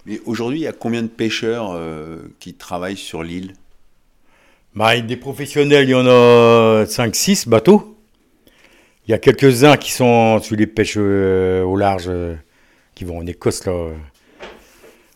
Mais 0.05 0.19
aujourd'hui, 0.25 0.59
il 0.59 0.63
y 0.63 0.67
a 0.67 0.73
combien 0.73 1.01
de 1.03 1.07
pêcheurs 1.07 1.71
euh, 1.73 2.19
qui 2.39 2.53
travaillent 2.55 2.97
sur 2.97 3.23
l'île? 3.23 3.53
Bah, 4.75 4.99
des 5.01 5.17
professionnels, 5.17 5.87
il 5.87 5.91
y 5.91 5.95
en 5.95 6.07
a 6.07 6.85
5-6 6.87 7.47
bateaux. 7.47 7.97
Il 9.07 9.11
y 9.11 9.13
a 9.13 9.17
quelques-uns 9.17 9.77
qui 9.77 9.91
sont 9.91 10.39
sur 10.41 10.55
les 10.55 10.67
pêches 10.67 10.95
euh, 10.97 11.63
au 11.63 11.75
large, 11.75 12.05
euh, 12.07 12.35
qui 12.95 13.05
vont 13.05 13.19
en 13.19 13.25
Écosse, 13.27 13.65
là. 13.65 13.89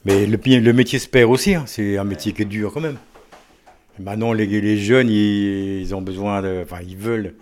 Mais 0.06 0.26
le, 0.28 0.74
métier 0.74 1.00
se 1.00 1.08
perd 1.08 1.32
aussi, 1.32 1.56
hein. 1.56 1.64
c'est 1.68 1.98
un 1.98 2.04
métier 2.04 2.32
qui 2.34 2.44
est 2.44 2.46
dur 2.46 2.72
quand 2.74 2.82
même. 2.82 2.98
Maintenant, 4.00 4.34
les, 4.34 4.46
les 4.46 4.78
jeunes, 4.78 5.10
ils, 5.10 5.82
ils 5.82 5.96
ont 5.96 6.02
besoin 6.02 6.42
de. 6.42 6.62
Enfin, 6.64 6.80
ils 6.88 6.98
veulent 6.98 7.34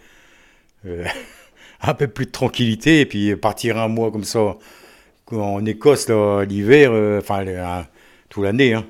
euh, 0.86 1.06
un 1.82 1.94
peu 1.94 2.08
plus 2.08 2.26
de 2.26 2.32
tranquillité 2.32 3.02
et 3.02 3.06
puis 3.06 3.36
partir 3.36 3.78
un 3.78 3.88
mois 3.88 4.12
comme 4.12 4.24
ça 4.24 4.56
en 5.32 5.66
Écosse, 5.66 6.10
l'hiver, 6.10 6.92
euh, 6.94 7.20
enfin, 7.20 7.46
hein, 7.48 7.88
toute 8.30 8.44
l'année, 8.44 8.74
hein. 8.74 8.86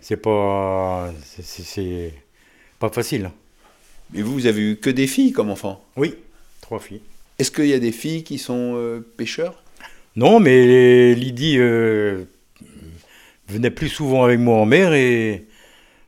C'est 0.00 0.16
pas. 0.16 1.12
c'est- 1.22 1.42
c'est 1.62 2.12
pas 2.78 2.88
facile. 2.88 3.26
hein. 3.26 3.32
Mais 4.12 4.22
vous, 4.22 4.32
vous 4.32 4.46
avez 4.46 4.72
eu 4.72 4.76
que 4.76 4.90
des 4.90 5.06
filles 5.06 5.32
comme 5.32 5.50
enfant? 5.50 5.84
Oui, 5.96 6.14
trois 6.60 6.80
filles. 6.80 7.00
Est-ce 7.38 7.50
qu'il 7.50 7.66
y 7.66 7.74
a 7.74 7.78
des 7.78 7.92
filles 7.92 8.24
qui 8.24 8.38
sont 8.38 8.74
euh, 8.76 9.00
pêcheurs? 9.16 9.62
Non, 10.16 10.40
mais 10.40 11.14
Lydie 11.14 11.58
venait 13.48 13.70
plus 13.70 13.88
souvent 13.88 14.24
avec 14.24 14.38
moi 14.40 14.56
en 14.58 14.66
mer 14.66 14.92
et 14.94 15.46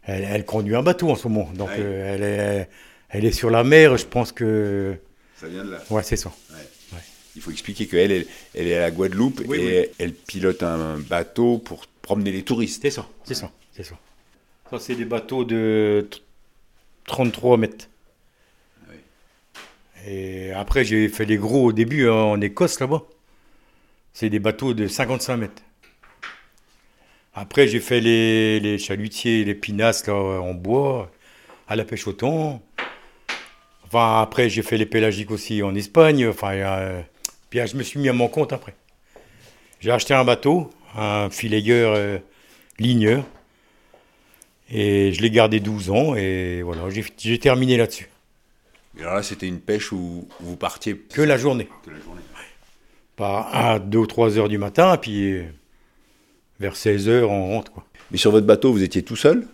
elle, 0.05 0.25
elle 0.25 0.45
conduit 0.45 0.75
un 0.75 0.83
bateau 0.83 1.11
en 1.11 1.15
ce 1.17 1.29
moment. 1.29 1.51
Donc 1.55 1.69
Ouais. 1.71 1.77
euh, 1.79 2.15
elle, 2.15 2.23
est, 2.23 2.69
elle 3.11 3.25
est 3.25 3.33
sur 3.33 3.51
la 3.51 3.65
mer, 3.65 3.97
je 3.97 4.07
pense 4.07 4.33
que... 4.33 4.97
Ça 5.37 5.47
vient 5.49 5.65
de 5.65 5.71
là. 5.73 5.79
Ouais, 5.91 6.03
c'est 6.03 6.17
ça. 6.17 6.33
Il 7.37 7.43
faut 7.43 7.53
expliquer 7.53 7.87
qu'elle, 7.87 8.11
elle, 8.11 8.27
elle 8.55 8.67
est 8.67 8.77
à 8.77 8.81
la 8.81 8.91
Guadeloupe 8.91 9.43
Oui, 9.47 9.59
et 9.61 9.81
oui. 9.83 9.87
elle 10.01 10.13
pilote 10.13 10.63
un 10.65 10.99
bateau 10.99 11.59
pour 11.59 11.87
promener 12.03 12.33
les 12.33 12.43
touristes. 12.43 12.83
C'est 12.83 12.91
ça, 12.91 13.07
c'est 13.23 13.35
ça, 13.35 13.53
c'est 13.73 13.85
ça. 13.85 13.95
Ça, 14.71 14.79
c'est 14.81 14.97
des 14.97 15.05
bateaux 15.05 15.45
de 15.45 16.09
t- 16.11 16.19
33 17.07 17.57
mètres. 17.57 17.89
Et 20.07 20.53
après, 20.53 20.85
j'ai 20.85 21.09
fait 21.09 21.25
les 21.27 21.37
gros 21.37 21.67
au 21.67 21.73
début 21.73 22.09
hein, 22.09 22.13
en 22.13 22.41
Écosse, 22.41 22.81
là-bas. 22.81 23.03
C'est 24.13 24.31
des 24.31 24.39
bateaux 24.39 24.75
de 24.75 24.89
55 24.89 25.37
mètres. 25.37 25.63
Après, 27.41 27.69
j'ai 27.69 27.81
fait 27.81 28.01
les, 28.01 28.59
les 28.61 28.79
chalutiers, 28.79 29.45
les 29.45 29.55
pinasses 29.55 30.07
là, 30.07 30.15
en 30.15 30.55
bois, 30.55 31.11
à 31.69 31.77
la 31.77 31.85
pêche 31.85 32.07
au 32.09 32.13
thon. 32.13 32.61
Enfin, 33.87 34.21
après, 34.21 34.49
j'ai 34.51 34.63
fait 34.63 34.77
les 34.77 34.87
pélagiques 34.87 35.31
aussi 35.31 35.63
en 35.63 35.75
Espagne. 35.75 36.27
Enfin, 36.27 36.53
euh, 36.55 37.01
puis 37.49 37.61
ah, 37.61 37.67
je 37.67 37.77
me 37.77 37.83
suis 37.83 38.01
mis 38.01 38.09
à 38.09 38.13
mon 38.13 38.29
compte 38.29 38.53
après. 38.53 38.75
J'ai 39.81 39.91
acheté 39.93 40.15
un 40.15 40.25
bateau, 40.25 40.71
un 40.97 41.31
filayeur 41.31 41.93
euh, 41.97 42.19
ligneur. 42.79 43.25
Et 44.71 45.13
je 45.13 45.23
l'ai 45.23 45.31
gardé 45.31 45.61
12 45.61 45.91
ans 45.91 46.15
et 46.15 46.61
voilà, 46.63 46.83
j'ai- 46.91 47.39
terminé 47.39 47.77
là-dessus. 47.79 48.09
Et 48.99 49.03
alors 49.03 49.15
là, 49.15 49.23
c'était 49.23 49.47
une 49.47 49.61
pêche 49.61 49.93
où 49.93 50.29
vous 50.41 50.57
partiez 50.57 50.95
Que 50.97 51.23
la 51.23 51.39
journée. 51.39 51.69
que 51.85 51.91
la 51.91 52.01
journée. 52.01 52.21
Pas 53.17 53.49
à 53.53 53.79
2 53.79 53.99
ou 53.99 54.07
3 54.07 54.37
heures 54.39 54.49
du 54.49 54.59
matin, 54.59 54.97
puis 54.99 55.33
euh, 55.33 55.45
vers 56.61 56.77
16 56.77 57.09
heures, 57.09 57.31
on 57.31 57.55
rentre. 57.55 57.73
Quoi. 57.73 57.85
Mais 58.11 58.19
sur 58.19 58.31
votre 58.31 58.47
bateau, 58.47 58.73
vous 58.73 58.83
étiez 58.83 59.03
tout 59.03 59.17
seul? 59.17 59.47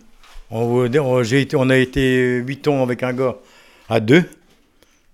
On, 0.51 0.87
on- 0.99 1.23
j'ai 1.23 1.41
été, 1.41 1.55
on 1.55 1.69
a 1.69 1.77
été 1.77 2.37
8 2.45 2.67
ans 2.67 2.83
avec 2.83 3.03
un 3.03 3.13
gars 3.13 3.35
à 3.89 3.99
deux, 3.99 4.23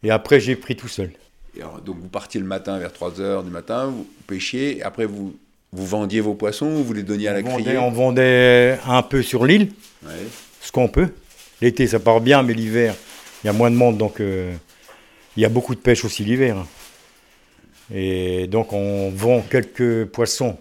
et 0.03 0.12
après 0.12 0.39
j'ai 0.39 0.55
pris 0.55 0.75
tout 0.75 0.88
seul. 0.88 1.12
Et 1.57 1.62
alors, 1.62 1.81
Donc 1.81 1.98
vous 2.00 2.07
partiez 2.10 2.39
le 2.39 2.45
matin 2.45 2.77
vers 2.79 2.91
3 2.93 3.19
heures 3.21 3.43
du 3.43 3.50
matin, 3.51 3.88
vous 3.88 4.05
pêchiez, 4.27 4.77
et 4.77 4.83
après 4.83 5.05
vous, 5.05 5.36
vous 5.74 5.86
vendiez 5.86 6.19
vos 6.21 6.33
poissons 6.33 6.67
ou 6.67 6.83
vous 6.83 6.93
les 6.93 7.03
donniez 7.03 7.29
à 7.29 7.33
la 7.33 7.43
criée 7.43 7.77
on 7.77 7.91
vendait 7.91 8.77
un 8.88 9.01
peu 9.01 9.21
sur 9.21 9.45
l'île, 9.45 9.69
Ouais. 10.05 10.12
ce 10.62 10.71
qu'on 10.71 10.88
peut. 10.88 11.10
L'été 11.62 11.88
ça 11.88 12.00
part 12.00 12.21
bien, 12.21 12.41
mais 12.43 12.53
l'hiver, 12.53 12.95
il 13.43 13.48
y 13.48 13.50
a 13.50 13.53
moins 13.53 13.69
de 13.71 13.75
monde, 13.75 13.98
donc 13.98 14.19
euh, 14.19 14.53
il 15.38 15.43
y 15.43 15.45
a 15.45 15.50
beaucoup 15.50 15.75
de 15.75 15.79
pêche 15.79 16.03
aussi 16.05 16.24
l'hiver. 16.24 16.57
hein. 16.57 16.67
Et 17.93 18.48
donc 18.48 18.71
on 18.74 19.10
vend 19.12 19.41
quelques 19.50 20.05
poissons 20.05 20.57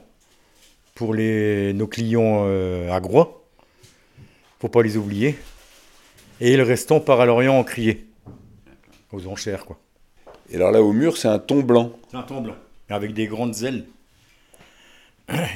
pour 1.01 1.15
les, 1.15 1.73
nos 1.73 1.87
clients 1.87 2.43
euh, 2.45 2.93
à 2.93 3.01
Groix. 3.01 3.43
faut 4.59 4.69
pas 4.69 4.83
les 4.83 4.99
oublier. 4.99 5.35
Et 6.43 6.59
le 6.59 6.63
restant 6.63 7.01
part 7.01 7.23
à 7.23 7.25
Lorient 7.25 7.59
en 7.59 7.65
crié. 7.65 8.07
Aux 9.11 9.27
enchères, 9.27 9.65
quoi. 9.65 9.79
Et 10.51 10.57
alors 10.57 10.73
là, 10.73 10.83
au 10.83 10.93
mur, 10.93 11.17
c'est 11.17 11.29
un 11.29 11.39
thon 11.39 11.61
blanc. 11.61 11.93
C'est 12.11 12.19
un 12.19 12.23
thon 12.23 12.43
blanc, 12.43 12.55
avec 12.91 13.15
des 13.15 13.29
grandes 13.29 13.63
ailes. 13.63 13.87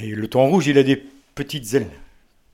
Et 0.03 0.15
le 0.15 0.29
thon 0.29 0.49
rouge, 0.49 0.67
il 0.67 0.79
a 0.79 0.83
des 0.83 0.97
petites 1.35 1.75
ailes. 1.75 1.91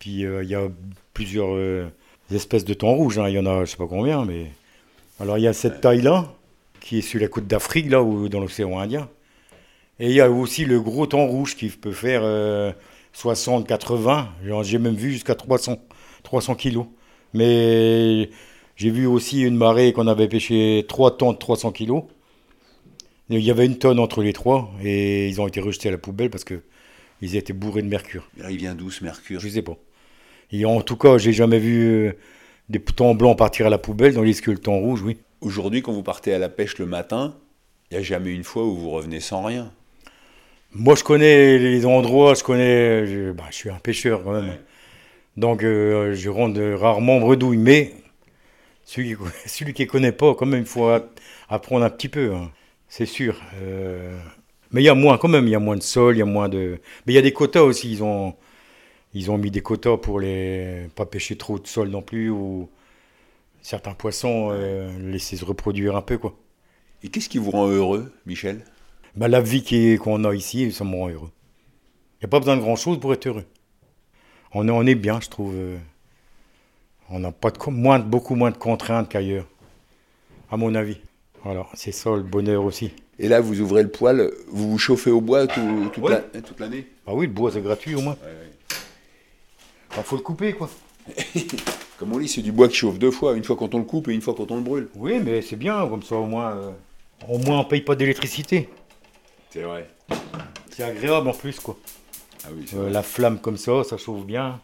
Puis 0.01 0.27
euh, 0.27 0.43
il 0.43 0.51
y 0.51 0.57
a 0.57 0.67
plusieurs 1.15 1.55
euh, 1.55 1.87
espèces 2.35 2.65
de 2.65 2.75
thon 2.75 2.97
rouge. 2.97 3.21
hein. 3.21 3.29
Il 3.29 3.35
y 3.35 3.39
en 3.39 3.47
a, 3.47 3.67
je 3.67 3.71
sais 3.71 3.77
pas 3.77 3.87
combien, 3.87 4.25
mais. 4.25 4.51
Alors 5.21 5.39
il 5.39 5.43
y 5.43 5.49
a 5.49 5.53
cette 5.53 5.81
taille-là, 5.81 6.27
qui 6.81 6.99
est 6.99 7.03
sur 7.03 7.21
la 7.21 7.29
côte 7.29 7.47
d'Afrique, 7.47 7.89
là, 7.89 8.03
ou 8.03 8.29
dans 8.29 8.41
l'océan 8.41 8.81
Indien. 8.81 9.09
Et 10.01 10.09
il 10.09 10.13
y 10.15 10.21
a 10.21 10.31
aussi 10.31 10.65
le 10.65 10.81
gros 10.81 11.07
thon 11.07 11.27
rouge 11.27 11.55
qui 11.55 11.69
peut 11.69 11.93
faire 11.93 12.23
euh, 12.25 12.73
60, 13.13 13.69
80. 13.69 14.31
Genre, 14.45 14.63
J'ai 14.65 14.79
même 14.79 14.95
vu 14.95 15.13
jusqu'à 15.13 15.35
300, 15.35 15.77
300 16.23 16.55
kilos. 16.55 16.87
Mais 17.35 18.31
j'ai 18.77 18.91
vu 18.91 19.07
aussi 19.07 19.43
une 19.43 19.57
marée 19.57 19.93
qu'on 19.93 20.07
avait 20.07 20.27
pêché 20.27 20.87
3 20.89 21.19
tonnes 21.19 21.35
de 21.35 21.39
300 21.39 21.73
kilos. 21.73 22.05
Il 23.29 23.39
y 23.39 23.51
avait 23.51 23.67
une 23.67 23.79
tonne 23.79 24.01
entre 24.01 24.23
les 24.25 24.33
trois 24.33 24.73
et 24.83 25.29
ils 25.29 25.41
ont 25.41 25.47
été 25.47 25.61
rejetés 25.61 25.89
à 25.89 25.93
la 25.93 25.99
poubelle 25.99 26.31
parce 26.31 26.43
que 26.43 26.63
ils 27.21 27.37
étaient 27.37 27.53
bourrés 27.53 27.83
de 27.83 27.87
mercure. 27.87 28.29
Là, 28.37 28.51
il 28.51 28.57
vient 28.57 28.75
d'où 28.75 28.91
ce 28.91 29.05
mercure? 29.05 29.39
Je 29.39 29.49
sais 29.49 29.63
pas. 29.63 29.77
Et 30.51 30.65
en 30.65 30.81
tout 30.81 30.97
cas, 30.97 31.17
j'ai 31.17 31.33
jamais 31.33 31.61
vu 31.61 31.83
euh, 31.85 32.13
des 32.69 32.81
thons 32.81 33.15
blancs 33.15 33.39
partir 33.39 33.67
à 33.67 33.71
la 33.71 33.79
poubelle, 33.79 34.15
tandis 34.15 34.41
que 34.41 34.51
le 34.51 34.59
thon 34.59 34.81
rouge, 34.81 35.03
oui. 35.03 35.19
Aujourd'hui, 35.43 35.81
quand 35.81 35.93
vous 35.93 36.03
partez 36.03 36.35
à 36.35 36.41
la 36.41 36.49
pêche 36.49 36.79
le 36.79 36.87
matin, 36.87 37.37
il 37.91 37.99
n'y 37.99 38.01
a 38.01 38.03
jamais 38.03 38.31
une 38.31 38.43
fois 38.43 38.65
où 38.65 38.75
vous 38.75 38.91
revenez 38.91 39.21
sans 39.21 39.45
rien. 39.45 39.73
Moi, 40.73 40.95
je 40.95 41.03
connais 41.05 41.59
les 41.59 41.85
endroits, 41.87 42.35
je 42.35 42.45
connais. 42.45 43.07
Je, 43.07 43.33
bah, 43.33 43.45
je 43.51 43.57
suis 43.57 43.71
un 43.71 43.79
pêcheur 43.79 44.23
quand 44.23 44.33
même. 44.41 44.57
Donc, 45.37 45.65
euh, 45.65 46.15
je 46.15 46.31
rentre 46.31 46.61
rarement 46.75 47.21
bredouille. 47.21 47.59
Mais 47.59 47.95
celui 48.85 49.17
qui, 49.17 49.23
celui 49.49 49.75
qui 49.75 49.85
ne 49.85 49.89
connaît 49.91 50.13
pas, 50.13 50.35
quand 50.37 50.47
même, 50.47 50.61
il 50.63 50.67
faut 50.67 50.89
a- 50.89 51.07
apprendre 51.49 51.85
un 51.87 51.91
petit 51.91 52.09
peu. 52.11 52.35
hein. 52.35 52.51
C'est 52.89 53.07
sûr. 53.07 53.41
Euh, 53.63 54.19
mais 54.73 54.83
il 54.83 54.87
y 54.87 54.91
a 54.91 54.95
moins, 54.97 55.19
quand 55.19 55.29
même. 55.29 55.47
Il 55.47 55.51
y 55.51 55.55
a 55.57 55.61
moins 55.61 55.77
de 55.77 55.83
sol, 55.83 56.17
il 56.17 56.21
y 56.21 56.23
a 56.23 56.27
moins 56.27 56.49
de. 56.49 56.81
Mais 57.07 57.15
il 57.15 57.17
y 57.17 57.21
a 57.21 57.23
des 57.23 57.33
quotas 57.35 57.63
aussi. 57.63 57.93
Ils 57.93 58.03
ont, 58.05 58.37
ils 59.15 59.31
ont 59.31 59.39
mis 59.39 59.51
des 59.53 59.63
quotas 59.63 59.99
pour 59.99 60.21
les 60.21 60.89
pas 60.97 61.07
pêcher 61.07 61.37
trop 61.37 61.59
de 61.61 61.67
sol 61.69 61.89
non 61.91 62.03
plus 62.03 62.31
ou 62.31 62.71
certains 63.63 63.95
poissons 63.95 64.51
euh, 64.53 64.91
laisser 65.13 65.37
se 65.37 65.45
reproduire 65.45 65.97
un 65.97 66.03
peu 66.03 66.19
quoi. 66.19 66.37
Et 67.05 67.09
qu'est-ce 67.11 67.29
qui 67.31 67.39
vous 67.39 67.51
rend 67.53 67.69
heureux, 67.69 68.13
Michel? 68.27 68.65
Bah, 69.17 69.29
la 69.29 69.41
vie 69.41 69.99
qu'on 69.99 70.25
a 70.25 70.35
ici, 70.35 70.71
ça 70.73 70.85
me 70.85 70.95
rend 70.95 71.09
heureux. 71.09 71.31
Il 72.21 72.25
n'y 72.25 72.27
a 72.27 72.29
pas 72.29 72.39
besoin 72.39 72.57
de 72.57 72.63
grand-chose 72.63 73.01
pour 73.01 73.13
être 73.13 73.27
heureux. 73.27 73.45
On 74.53 74.67
est, 74.69 74.71
on 74.71 74.83
est 74.87 74.95
bien, 74.95 75.21
je 75.21 75.29
trouve. 75.29 75.55
euh. 75.57 75.79
On 77.09 77.19
n'a 77.19 77.33
pas 77.33 77.51
de, 77.51 77.59
moins, 77.71 77.99
beaucoup 77.99 78.35
moins 78.37 78.51
de 78.53 78.57
contraintes 78.57 79.09
qu'ailleurs, 79.09 79.47
à 80.51 80.57
mon 80.57 80.75
avis. 80.75 80.99
Voilà, 81.43 81.67
c'est 81.75 81.93
ça 81.93 82.11
le 82.15 82.23
bonheur 82.23 82.65
aussi. 82.65 82.93
Et 83.19 83.29
là, 83.29 83.41
vous 83.41 83.61
ouvrez 83.61 83.83
le 83.83 83.89
poêle, 83.91 84.31
vous 84.49 84.71
vous 84.71 84.79
chauffez 84.79 85.11
au 85.11 85.21
bois 85.21 85.47
tout- 85.47 85.91
toute 85.93 86.05
Ouais. 86.05 86.23
la- 86.33 86.41
toute 86.43 86.61
l'année? 86.61 86.87
Ah 87.07 87.15
oui, 87.15 87.27
le 87.27 87.33
bois, 87.33 87.51
c'est 87.53 87.61
gratuit 87.63 87.95
au 87.97 88.01
moins. 88.01 88.17
Il 89.97 90.03
faut 90.05 90.17
le 90.17 90.23
couper, 90.23 90.53
quoi. 90.53 90.71
Comme 91.99 92.13
on 92.13 92.19
dit, 92.19 92.29
c'est 92.29 92.43
du 92.43 92.53
bois 92.53 92.69
qui 92.69 92.77
chauffe 92.77 92.99
deux 92.99 93.11
fois, 93.11 93.35
une 93.37 93.45
fois 93.45 93.57
quand 93.57 93.75
on 93.75 93.79
le 93.79 93.85
coupe 93.85 94.09
et 94.09 94.13
une 94.15 94.23
fois 94.23 94.35
quand 94.35 94.51
on 94.51 94.57
le 94.57 94.63
brûle. 94.63 94.89
Oui, 94.95 95.19
mais 95.23 95.43
c'est 95.43 95.57
bien, 95.57 95.87
comme 95.89 96.03
ça, 96.03 96.15
au 96.17 96.25
moins, 96.27 96.53
euh, 96.57 96.71
au 97.29 97.39
moins 97.39 97.59
on 97.61 97.65
paye 97.65 97.83
pas 97.83 97.95
d'électricité. 97.97 98.69
C'est 99.51 99.63
vrai. 99.63 99.89
C'est 100.71 100.85
agréable 100.85 101.29
en 101.29 101.33
plus, 101.33 101.59
quoi. 101.59 101.77
Ah 102.45 102.49
oui, 102.53 102.65
Euh, 102.75 102.89
la 102.89 103.03
flamme 103.03 103.41
comme 103.41 103.57
ça, 103.57 103.85
ça 103.85 103.97
chauffe 103.99 104.25
bien. 104.25 104.61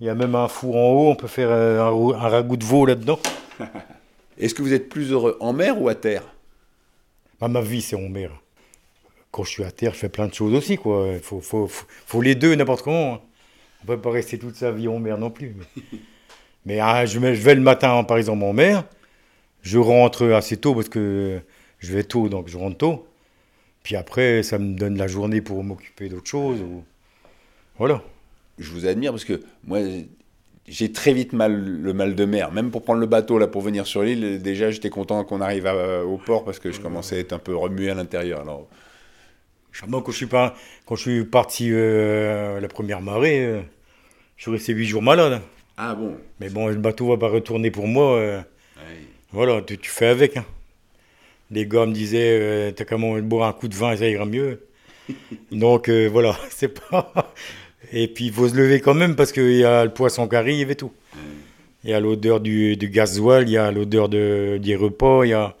Il 0.00 0.06
y 0.06 0.10
a 0.10 0.14
même 0.14 0.36
un 0.36 0.46
four 0.46 0.76
en 0.76 0.90
haut, 0.92 1.10
on 1.10 1.16
peut 1.16 1.26
faire 1.26 1.50
euh, 1.50 2.12
un, 2.14 2.28
ragoût 2.28 2.56
de 2.56 2.64
veau 2.64 2.86
là-dedans. 2.86 3.18
Est-ce 4.38 4.54
que 4.54 4.62
vous 4.62 4.72
êtes 4.72 4.88
plus 4.88 5.10
heureux 5.10 5.36
en 5.40 5.52
mer 5.52 5.80
ou 5.82 5.88
à 5.88 5.96
terre? 5.96 6.22
Bah, 7.40 7.48
ma 7.48 7.60
vie, 7.60 7.82
c'est 7.82 7.96
en 7.96 8.08
mer. 8.08 8.30
Quand 9.32 9.42
je 9.42 9.50
suis 9.50 9.64
à 9.64 9.72
terre, 9.72 9.92
je 9.94 9.98
fais 9.98 10.08
plein 10.08 10.28
de 10.28 10.34
choses 10.34 10.54
aussi, 10.54 10.76
quoi. 10.76 11.08
Il 11.14 11.18
faut, 11.18 11.40
faut, 11.40 11.66
faut, 11.66 11.86
faut 12.06 12.22
les 12.22 12.36
deux, 12.36 12.54
n'importe 12.54 12.82
comment. 12.82 13.14
hein. 13.14 13.20
On 13.82 13.86
peut 13.86 14.00
pas 14.00 14.10
rester 14.10 14.38
toute 14.38 14.54
sa 14.54 14.70
vie 14.70 14.86
en 14.88 15.00
mer 15.00 15.18
non 15.18 15.30
plus. 15.30 15.56
Mais, 15.56 15.82
mais, 16.66 16.80
ah, 16.80 17.04
je 17.04 17.18
vais 17.18 17.54
le 17.56 17.60
matin, 17.60 18.04
par 18.04 18.16
exemple, 18.16 18.44
en 18.44 18.52
mer. 18.52 18.84
Je 19.62 19.78
rentre 19.78 20.26
assez 20.28 20.56
tôt 20.56 20.74
parce 20.74 20.88
que 20.88 21.40
je 21.80 21.92
vais 21.92 22.04
tôt, 22.04 22.28
donc 22.28 22.48
je 22.48 22.56
rentre 22.56 22.78
tôt. 22.78 23.07
Puis 23.82 23.96
après, 23.96 24.42
ça 24.42 24.58
me 24.58 24.74
donne 24.76 24.96
la 24.98 25.06
journée 25.06 25.40
pour 25.40 25.62
m'occuper 25.64 26.08
d'autres 26.08 26.28
choses. 26.28 26.60
ou- 26.60 26.84
Voilà. 27.78 28.02
Je 28.58 28.70
vous 28.72 28.86
admire 28.86 29.12
parce 29.12 29.24
que 29.24 29.40
moi, 29.64 29.78
j'ai 30.66 30.92
très 30.92 31.12
vite 31.12 31.32
mal 31.32 31.54
le 31.64 31.92
mal 31.92 32.14
de 32.14 32.24
mer. 32.24 32.52
Même 32.52 32.70
pour 32.70 32.82
prendre 32.82 33.00
le 33.00 33.06
bateau 33.06 33.38
là 33.38 33.46
pour 33.46 33.62
venir 33.62 33.86
sur 33.86 34.02
l'île, 34.02 34.42
déjà 34.42 34.70
j'étais 34.70 34.90
content 34.90 35.24
qu'on 35.24 35.40
arrive 35.40 35.66
à- 35.66 36.04
au 36.04 36.18
port 36.18 36.44
parce 36.44 36.58
que 36.58 36.72
je 36.72 36.80
commençais 36.80 37.16
à 37.16 37.18
être 37.20 37.32
un 37.32 37.38
peu 37.38 37.54
remué 37.56 37.88
à 37.90 37.94
l'intérieur. 37.94 38.40
Alors, 38.40 38.68
Moi, 39.86 40.02
quand 40.04 40.10
je 40.10 40.16
suis, 40.16 40.26
pas, 40.26 40.56
quand 40.86 40.96
je 40.96 41.02
suis 41.02 41.24
parti 41.24 41.68
euh, 41.70 42.58
la 42.58 42.66
première 42.68 43.00
marée, 43.00 43.44
euh, 43.44 43.60
je 44.36 44.42
suis 44.42 44.50
resté 44.50 44.72
huit 44.72 44.86
jours 44.86 45.02
malade. 45.02 45.40
ah 45.76 45.94
bon 45.94 46.16
Mais 46.40 46.50
bon, 46.50 46.66
le 46.66 46.74
bateau 46.74 47.06
va 47.08 47.16
pas 47.16 47.28
retourner 47.28 47.70
pour 47.70 47.86
moi. 47.86 48.16
euh, 48.16 48.40
voilà, 49.30 49.62
tu, 49.62 49.78
tu 49.78 49.88
fais 49.88 50.06
avec. 50.06 50.36
hein. 50.36 50.44
Les 51.50 51.66
gars 51.66 51.86
me 51.86 51.92
disaient, 51.92 52.38
euh, 52.40 52.72
t'as 52.72 52.84
qu'à 52.84 52.96
m'en 52.96 53.18
boire 53.20 53.48
un 53.48 53.52
coup 53.52 53.68
de 53.68 53.74
vin, 53.74 53.96
ça 53.96 54.08
ira 54.08 54.26
mieux. 54.26 54.66
Donc 55.52 55.88
euh, 55.88 56.08
voilà, 56.10 56.36
c'est 56.50 56.68
pas. 56.68 57.32
Et 57.92 58.08
puis 58.08 58.26
il 58.26 58.32
faut 58.32 58.48
se 58.48 58.54
lever 58.54 58.80
quand 58.80 58.94
même 58.94 59.16
parce 59.16 59.32
qu'il 59.32 59.56
y 59.56 59.64
a 59.64 59.84
le 59.84 59.92
poisson 59.92 60.28
qui 60.28 60.36
arrive 60.36 60.70
et 60.70 60.76
tout. 60.76 60.92
Il 61.84 61.90
y 61.90 61.94
a 61.94 62.00
l'odeur 62.00 62.40
du, 62.40 62.76
du 62.76 62.88
gasoil, 62.88 63.48
il 63.48 63.52
y 63.52 63.56
a 63.56 63.70
l'odeur 63.70 64.08
de, 64.08 64.58
des 64.60 64.76
repas, 64.76 65.24
il 65.24 65.30
y 65.30 65.32
a, 65.32 65.56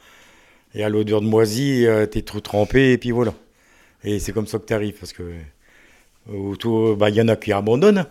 il 0.74 0.80
y 0.80 0.82
a 0.82 0.88
l'odeur 0.88 1.20
de 1.20 1.26
moisi, 1.26 1.86
t'es 2.10 2.22
trop 2.22 2.40
trempé 2.40 2.92
et 2.92 2.98
puis 2.98 3.12
voilà. 3.12 3.32
Et 4.04 4.18
c'est 4.18 4.32
comme 4.32 4.46
ça 4.46 4.58
que 4.58 4.66
tu 4.66 4.74
arrives 4.74 4.94
parce 4.98 5.12
que 5.12 5.22
euh, 5.22 6.32
autour, 6.32 6.96
bah, 6.96 7.10
il 7.10 7.16
y 7.16 7.20
en 7.20 7.28
a 7.28 7.36
qui 7.36 7.52
abandonnent. 7.52 8.06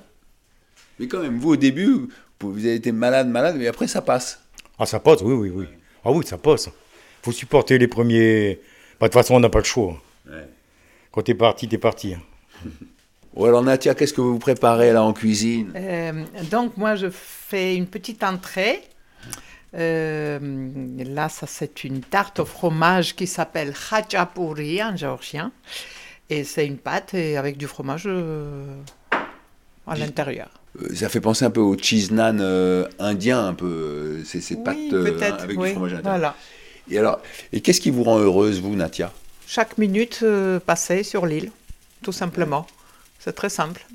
Mais 0.99 1.07
quand 1.07 1.21
même, 1.21 1.37
vous 1.37 1.51
au 1.51 1.55
début, 1.55 2.09
vous 2.39 2.65
avez 2.65 2.75
été 2.75 2.91
malade, 2.91 3.29
malade, 3.29 3.55
mais 3.57 3.67
après 3.67 3.87
ça 3.87 4.01
passe. 4.01 4.41
Ah, 4.79 4.85
ça 4.85 4.99
passe, 4.99 5.21
oui, 5.21 5.33
oui, 5.33 5.51
oui. 5.53 5.65
Ah 6.03 6.11
oui, 6.11 6.25
ça 6.25 6.37
passe. 6.37 6.69
Faut 7.27 7.33
supporter 7.33 7.77
les 7.77 7.87
premiers. 7.89 8.59
Bah, 8.99 9.07
de 9.07 9.11
toute 9.11 9.21
façon, 9.21 9.35
on 9.35 9.39
n'a 9.41 9.49
pas 9.49 9.59
le 9.59 9.65
choix. 9.65 10.01
Quand 11.11 11.21
t'es 11.23 11.33
parti, 11.33 11.67
t'es 11.67 11.77
parti. 11.77 12.13
hein. 12.13 12.21
Ou 13.35 13.45
alors 13.45 13.61
Natia, 13.61 13.93
qu'est-ce 13.93 14.13
que 14.13 14.21
vous 14.21 14.39
préparez 14.39 14.93
là 14.93 15.03
en 15.03 15.13
cuisine? 15.13 15.71
Euh, 15.75 16.23
donc 16.49 16.75
moi 16.75 16.95
je 16.95 17.07
fais 17.11 17.75
une 17.75 17.85
petite 17.85 18.23
entrée. 18.23 18.81
Euh, 19.75 20.39
là, 21.05 21.29
ça 21.29 21.45
c'est 21.45 21.83
une 21.83 22.01
tarte 22.01 22.39
au 22.39 22.45
fromage 22.45 23.15
qui 23.15 23.27
s'appelle 23.27 23.73
khachapuri 23.73 24.81
en 24.83 24.95
géorgien. 24.95 25.51
Et 26.31 26.43
c'est 26.43 26.65
une 26.65 26.77
pâte 26.77 27.13
et 27.13 27.37
avec 27.37 27.57
du 27.57 27.67
fromage 27.67 28.03
euh, 28.07 28.75
à 29.85 29.95
l'intérieur. 29.95 30.49
Ça 30.95 31.07
fait 31.09 31.21
penser 31.21 31.45
un 31.45 31.51
peu 31.51 31.61
au 31.61 31.77
cheese 31.77 32.11
naan 32.11 32.39
euh, 32.41 32.87
indien, 32.99 33.45
un 33.45 33.53
peu, 33.53 33.65
euh, 33.65 34.23
ces, 34.25 34.41
ces 34.41 34.55
pâtes 34.55 34.77
oui, 34.77 34.89
euh, 34.93 35.03
peut-être. 35.03 35.43
avec 35.43 35.59
oui, 35.59 35.67
du 35.67 35.73
fromage 35.73 35.93
à 35.93 35.97
l'intérieur. 35.97 36.19
Voilà. 36.19 36.35
Et 36.89 36.97
alors, 36.97 37.19
et 37.51 37.61
qu'est-ce 37.61 37.81
qui 37.81 37.89
vous 37.89 38.03
rend 38.03 38.19
heureuse, 38.19 38.61
vous, 38.61 38.75
Natia? 38.75 39.11
Chaque 39.45 39.77
minute 39.77 40.19
euh, 40.23 40.59
passée 40.59 41.03
sur 41.03 41.25
l'île, 41.25 41.51
tout 42.01 42.11
simplement. 42.11 42.67
C'est 43.19 43.33
très 43.33 43.49
simple. 43.49 43.85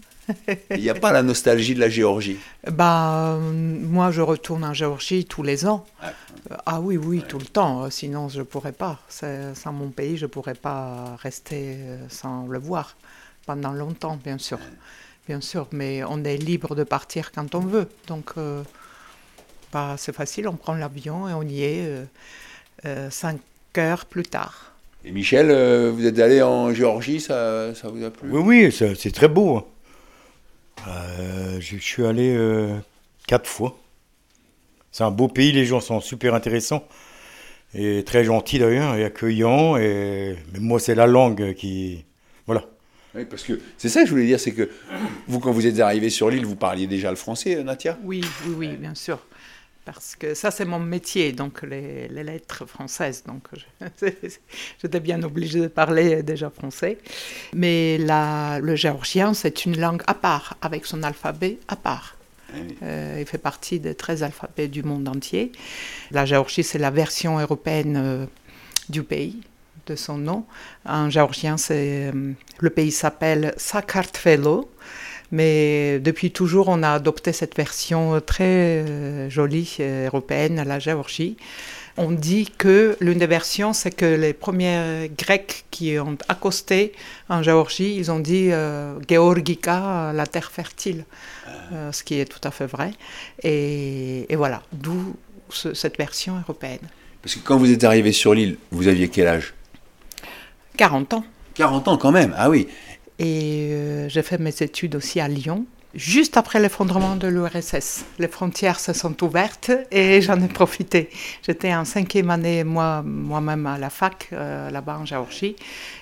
Il 0.70 0.80
n'y 0.80 0.88
a 0.88 0.94
pas 0.94 1.12
la 1.12 1.22
nostalgie 1.22 1.74
de 1.74 1.80
la 1.80 1.88
Géorgie? 1.88 2.38
Bah, 2.70 3.34
euh, 3.34 3.38
moi, 3.40 4.10
je 4.10 4.20
retourne 4.20 4.64
en 4.64 4.72
Géorgie 4.72 5.24
tous 5.24 5.42
les 5.42 5.66
ans. 5.66 5.84
Euh, 6.02 6.56
Ah 6.64 6.80
oui, 6.80 6.96
oui, 6.96 7.22
tout 7.28 7.38
le 7.38 7.46
temps. 7.46 7.90
Sinon, 7.90 8.28
je 8.28 8.38
ne 8.38 8.44
pourrais 8.44 8.72
pas. 8.72 9.00
Sans 9.08 9.72
mon 9.72 9.88
pays, 9.88 10.16
je 10.16 10.26
ne 10.26 10.30
pourrais 10.30 10.54
pas 10.54 11.16
rester 11.22 11.76
sans 12.08 12.46
le 12.46 12.58
voir 12.58 12.96
pendant 13.46 13.72
longtemps, 13.72 14.18
bien 14.22 14.38
sûr. 14.38 14.58
Bien 15.26 15.40
sûr, 15.40 15.66
mais 15.72 16.02
on 16.04 16.24
est 16.24 16.36
libre 16.36 16.74
de 16.74 16.84
partir 16.84 17.32
quand 17.32 17.54
on 17.54 17.60
veut. 17.60 17.88
Donc, 18.06 18.32
euh, 18.38 18.62
bah, 19.72 19.96
c'est 19.98 20.14
facile, 20.14 20.48
on 20.48 20.56
prend 20.56 20.74
l'avion 20.74 21.28
et 21.28 21.32
on 21.32 21.42
y 21.42 21.62
est 21.62 22.06
cinq 23.10 23.40
heures 23.78 24.04
plus 24.06 24.24
tard. 24.24 24.72
Et 25.04 25.10
Michel, 25.10 25.50
euh, 25.50 25.90
vous 25.92 26.06
êtes 26.06 26.18
allé 26.20 26.42
en 26.42 26.72
Géorgie, 26.72 27.20
ça, 27.20 27.74
ça 27.74 27.88
vous 27.88 28.04
a 28.04 28.10
plu? 28.10 28.28
Oui, 28.30 28.68
oui, 28.70 28.72
c'est 28.72 29.10
très 29.10 29.28
beau. 29.28 29.56
hein. 29.56 29.64
Euh, 30.88 31.60
je, 31.60 31.76
je 31.76 31.82
suis 31.82 32.04
allé 32.04 32.34
euh, 32.36 32.76
quatre 33.26 33.48
fois. 33.48 33.76
C'est 34.90 35.04
un 35.04 35.10
beau 35.10 35.28
pays, 35.28 35.52
les 35.52 35.64
gens 35.64 35.80
sont 35.80 36.00
super 36.00 36.34
intéressants 36.34 36.86
et 37.74 38.04
très 38.04 38.24
gentils 38.24 38.58
d'ailleurs 38.58 38.94
et 38.94 39.04
accueillants. 39.04 39.76
Et 39.76 40.36
mais 40.52 40.60
moi, 40.60 40.78
c'est 40.78 40.94
la 40.94 41.06
langue 41.06 41.54
qui, 41.54 42.04
voilà. 42.46 42.64
Oui, 43.14 43.24
parce 43.24 43.42
que 43.42 43.60
c'est 43.78 43.88
ça 43.88 44.00
que 44.00 44.06
je 44.06 44.12
voulais 44.12 44.26
dire, 44.26 44.40
c'est 44.40 44.52
que 44.52 44.70
vous, 45.26 45.40
quand 45.40 45.52
vous 45.52 45.66
êtes 45.66 45.80
arrivé 45.80 46.10
sur 46.10 46.30
l'île, 46.30 46.46
vous 46.46 46.56
parliez 46.56 46.86
déjà 46.86 47.10
le 47.10 47.16
français, 47.16 47.56
euh, 47.56 47.62
Natia? 47.62 47.98
Oui, 48.04 48.22
oui, 48.46 48.54
oui, 48.56 48.68
bien 48.76 48.94
sûr. 48.94 49.18
Parce 49.84 50.14
que 50.14 50.34
ça, 50.34 50.52
c'est 50.52 50.64
mon 50.64 50.78
métier, 50.78 51.32
donc 51.32 51.62
les, 51.62 52.06
les 52.06 52.22
lettres 52.22 52.66
françaises. 52.66 53.24
Donc, 53.26 53.48
j'étais 54.82 55.00
bien 55.00 55.20
obligée 55.24 55.60
de 55.60 55.66
parler 55.66 56.22
déjà 56.22 56.50
français. 56.50 56.98
Mais 57.52 57.98
la- 57.98 58.60
le 58.60 58.76
géorgien, 58.76 59.34
c'est 59.34 59.64
une 59.66 59.78
langue 59.80 60.02
à 60.06 60.14
part, 60.14 60.56
avec 60.62 60.86
son 60.86 61.02
alphabet 61.02 61.58
à 61.66 61.74
part. 61.76 62.16
Euh, 62.82 63.16
il 63.18 63.26
fait 63.26 63.38
partie 63.38 63.80
des 63.80 63.94
13 63.94 64.22
alphabets 64.22 64.68
du 64.68 64.82
monde 64.82 65.08
entier. 65.08 65.52
La 66.10 66.26
Géorgie, 66.26 66.62
c'est 66.62 66.78
la 66.78 66.90
version 66.90 67.38
européenne 67.40 67.96
euh, 67.96 68.26
du 68.90 69.02
pays, 69.02 69.40
de 69.86 69.96
son 69.96 70.18
nom. 70.18 70.44
En 70.84 71.08
géorgien, 71.08 71.56
c'est, 71.56 72.10
euh, 72.14 72.32
le 72.58 72.70
pays 72.70 72.92
s'appelle 72.92 73.54
Sakartvelo. 73.56 74.70
Mais 75.32 75.98
depuis 75.98 76.30
toujours, 76.30 76.68
on 76.68 76.82
a 76.82 76.90
adopté 76.90 77.32
cette 77.32 77.56
version 77.56 78.20
très 78.20 78.44
euh, 78.86 79.30
jolie 79.30 79.76
euh, 79.80 80.06
européenne, 80.06 80.62
la 80.66 80.78
Géorgie. 80.78 81.36
On 81.98 82.10
dit 82.10 82.50
que 82.56 82.96
l'une 83.00 83.18
des 83.18 83.26
versions, 83.26 83.72
c'est 83.74 83.90
que 83.90 84.06
les 84.06 84.32
premiers 84.32 85.10
Grecs 85.18 85.64
qui 85.70 85.98
ont 85.98 86.16
accosté 86.28 86.92
en 87.28 87.42
Géorgie, 87.42 87.94
ils 87.96 88.10
ont 88.10 88.18
dit 88.20 88.48
euh, 88.50 88.94
Georgica, 89.08 90.12
la 90.14 90.26
terre 90.26 90.50
fertile, 90.50 91.04
Euh, 91.72 91.90
ce 91.92 92.02
qui 92.06 92.14
est 92.20 92.26
tout 92.34 92.40
à 92.44 92.50
fait 92.50 92.66
vrai. 92.66 92.90
Et, 93.42 94.26
et 94.32 94.36
voilà, 94.36 94.62
d'où 94.72 95.16
ce- 95.48 95.72
cette 95.74 95.96
version 95.96 96.34
européenne. 96.42 96.84
Parce 97.22 97.34
que 97.36 97.40
quand 97.46 97.56
vous 97.58 97.70
êtes 97.70 97.84
arrivé 97.84 98.12
sur 98.12 98.32
l'île, 98.34 98.56
vous 98.70 98.86
aviez 98.88 99.08
quel 99.08 99.26
âge? 99.28 99.54
40 100.76 101.14
ans. 101.14 101.24
40 101.54 101.88
ans 101.88 101.96
quand 101.98 102.12
même, 102.12 102.34
ah 102.36 102.48
oui. 102.50 102.68
Et 103.18 103.68
euh, 103.72 104.08
j'ai 104.08 104.22
fait 104.22 104.38
mes 104.38 104.54
études 104.62 104.96
aussi 104.96 105.20
à 105.20 105.28
Lyon, 105.28 105.66
juste 105.94 106.36
après 106.36 106.58
l'effondrement 106.60 107.16
de 107.16 107.28
l'URSS. 107.28 108.04
Les 108.18 108.28
frontières 108.28 108.80
se 108.80 108.92
sont 108.92 109.22
ouvertes 109.22 109.70
et 109.90 110.20
j'en 110.22 110.40
ai 110.42 110.48
profité. 110.48 111.10
J'étais 111.46 111.74
en 111.74 111.84
cinquième 111.84 112.30
année, 112.30 112.64
moi, 112.64 113.02
moi-même, 113.04 113.66
à 113.66 113.78
la 113.78 113.90
fac, 113.90 114.28
euh, 114.32 114.70
là-bas 114.70 114.98
en 114.98 115.04
Géorgie, 115.04 115.56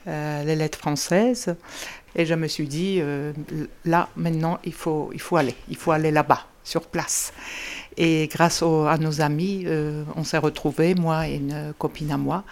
euh, 0.07 0.45
les 0.45 0.57
lettres 0.57 0.79
françaises. 0.79 1.55
Et 2.17 2.27
je 2.27 2.35
me 2.35 2.49
suis 2.49 2.67
dit, 2.67 2.99
euh, 3.01 3.33
là, 3.85 4.09
maintenant, 4.17 4.59
il 4.65 4.73
faut, 4.73 5.11
il 5.13 5.21
faut 5.21 5.37
aller. 5.37 5.55
Il 5.69 5.77
faut 5.77 5.93
aller 5.93 6.11
là-bas, 6.11 6.47
sur 6.65 6.83
place. 6.83 7.33
Et 7.97 8.29
grâce 8.33 8.63
au- 8.63 8.87
à 8.87 8.97
nos 8.99 9.21
amis, 9.21 9.65
euh, 9.67 10.05
on 10.17 10.25
s'est 10.25 10.39
retrouvés, 10.39 10.95
moi 10.95 11.29
et 11.29 11.35
une 11.37 11.73
copine 11.79 12.11
à 12.13 12.17
moi 12.17 12.45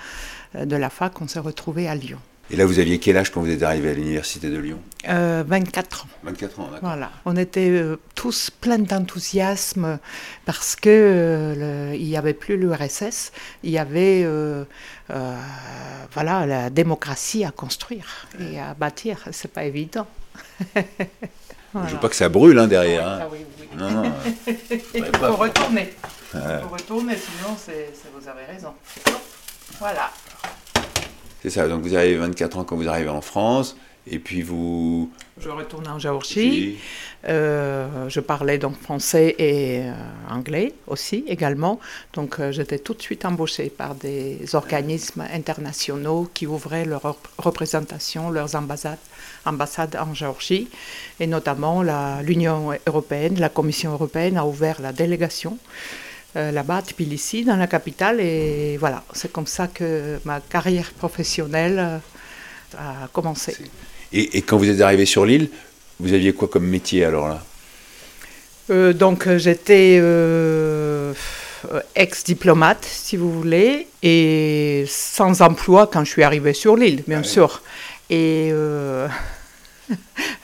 euh, 0.57 0.64
de 0.64 0.77
la 0.77 0.90
fac, 0.90 1.21
on 1.21 1.29
s'est 1.29 1.38
retrouvés 1.40 1.88
à 1.88 1.94
Lyon. 1.94 2.18
Et 2.51 2.57
là, 2.57 2.65
vous 2.65 2.79
aviez 2.79 2.99
quel 2.99 3.17
âge 3.19 3.31
quand 3.31 3.43
vous 3.43 3.51
êtes 3.51 3.63
arrivé 3.63 3.91
à 3.91 3.93
l'université 3.93 4.49
de 4.49 4.59
Lyon 4.59 4.81
Euh, 5.09 5.45
24 5.47 6.05
ans. 6.05 6.09
24 6.25 6.61
ans, 6.61 6.63
d'accord. 6.73 6.79
Voilà, 6.89 7.11
on 7.27 7.37
était 7.37 7.69
euh, 7.71 7.97
tous 8.15 8.51
pleins 8.51 8.79
d'enthousiasme 8.79 9.99
parce 10.47 10.75
que 10.75 10.89
euh, 10.89 11.91
le- 11.93 11.97
il 11.97 12.07
n'y 12.07 12.17
avait 12.17 12.33
plus 12.33 12.57
l'URSS, 12.57 13.33
il 13.63 13.71
y 13.71 13.79
avait 13.79 14.23
euh, 14.25 14.65
euh, 15.11 15.37
voilà 16.13 16.47
la 16.47 16.71
démocratie 16.71 17.45
à 17.45 17.51
construire 17.51 18.27
et 18.41 18.59
à 18.59 18.73
bâtir. 18.75 19.19
C'est 19.33 19.53
pas 19.53 19.65
évident. 19.65 20.07
Je 20.75 21.93
veux 21.93 22.01
pas 22.01 22.09
que 22.09 22.17
ça 22.17 22.31
brûle 22.31 22.59
hein, 22.59 22.67
derrière. 22.67 23.07
hein. 23.07 23.19
Ah 23.23 23.29
oui, 23.31 23.39
oui. 23.61 23.69
Non, 23.77 23.91
non. 23.91 24.13
Il 24.95 25.05
faut 25.05 25.37
retourner. 25.37 25.93
Il 26.35 26.41
faut 26.63 26.69
retourner, 26.69 27.15
sinon 27.17 27.57
c'est- 27.63 27.93
vous 28.19 28.27
avez 28.27 28.45
raison. 28.51 28.73
Voilà. 29.79 30.11
C'est 31.42 31.51
ça, 31.51 31.68
donc 31.68 31.83
vous 31.83 31.94
avez 31.94 32.16
24 32.16 32.59
ans 32.59 32.64
quand 32.64 32.77
vous 32.77 32.88
arrivez 32.88 33.09
en 33.11 33.20
France, 33.20 33.77
et 34.11 34.18
puis 34.18 34.42
vous... 34.42 35.11
Je 35.40 35.48
retourne 35.51 35.87
en 35.87 35.98
Géorgie. 35.98 36.79
Euh, 37.29 38.09
je 38.09 38.20
parlais 38.20 38.59
donc 38.59 38.81
français 38.81 39.37
et 39.38 39.83
euh, 39.83 39.92
anglais 40.31 40.72
aussi 40.88 41.24
également. 41.29 41.79
Donc 42.14 42.40
euh, 42.40 42.51
j'étais 42.51 42.79
tout 42.79 42.94
de 42.94 43.03
suite 43.03 43.24
embauchée 43.24 43.70
par 43.70 43.94
des 43.94 44.38
organismes 44.55 45.24
internationaux 45.33 46.29
qui 46.35 46.46
ouvraient 46.46 46.85
leurs 46.85 47.03
rep- 47.03 47.29
représentations, 47.38 48.31
leurs 48.31 48.57
ambassades, 48.57 48.98
ambassades 49.44 49.96
en 50.01 50.14
Géorgie. 50.14 50.68
Et 51.20 51.27
notamment 51.29 51.83
l'Union 52.22 52.70
européenne, 52.87 53.38
la 53.38 53.48
Commission 53.48 53.92
européenne 53.92 54.37
a 54.38 54.44
ouvert 54.46 54.81
la 54.81 54.92
délégation 54.92 55.59
euh, 56.37 56.53
là-bas 56.53 56.83
Tbilissi, 56.83 57.45
dans 57.45 57.57
la 57.57 57.67
capitale. 57.67 58.21
Et 58.21 58.77
voilà, 58.79 59.03
c'est 59.12 59.33
comme 59.33 59.47
ça 59.47 59.67
que 59.67 60.19
ma 60.25 60.41
carrière 60.41 60.91
professionnelle 60.93 61.79
euh, 61.79 61.99
a 62.77 63.09
commencé. 63.12 63.57
Et, 64.12 64.38
et 64.38 64.43
quand 64.43 64.59
vous 64.59 64.69
êtes 64.69 64.81
arrivé 64.81 65.07
sur 65.07 65.25
l'île, 65.25 65.51
vous 66.01 66.12
aviez 66.12 66.33
quoi 66.33 66.49
comme 66.49 66.67
métier 66.67 67.05
alors 67.05 67.29
là? 67.29 67.43
Euh, 68.71 68.93
donc 68.93 69.27
j'étais 69.37 69.99
euh, 70.01 71.14
ex-diplomate, 71.95 72.85
si 72.85 73.17
vous 73.17 73.33
voulez, 73.33 73.87
et 74.03 74.85
sans 74.87 75.41
emploi 75.41 75.87
quand 75.87 76.05
je 76.05 76.11
suis 76.11 76.23
arrivée 76.23 76.53
sur 76.53 76.77
l'île, 76.77 77.03
bien 77.07 77.23
sûr. 77.23 77.62
Et 78.11 78.53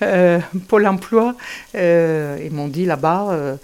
Pôle 0.69 0.87
emploi, 0.87 1.35
ils 1.75 2.51
m'ont 2.51 2.69
dit 2.69 2.87
là-bas, 2.87 3.59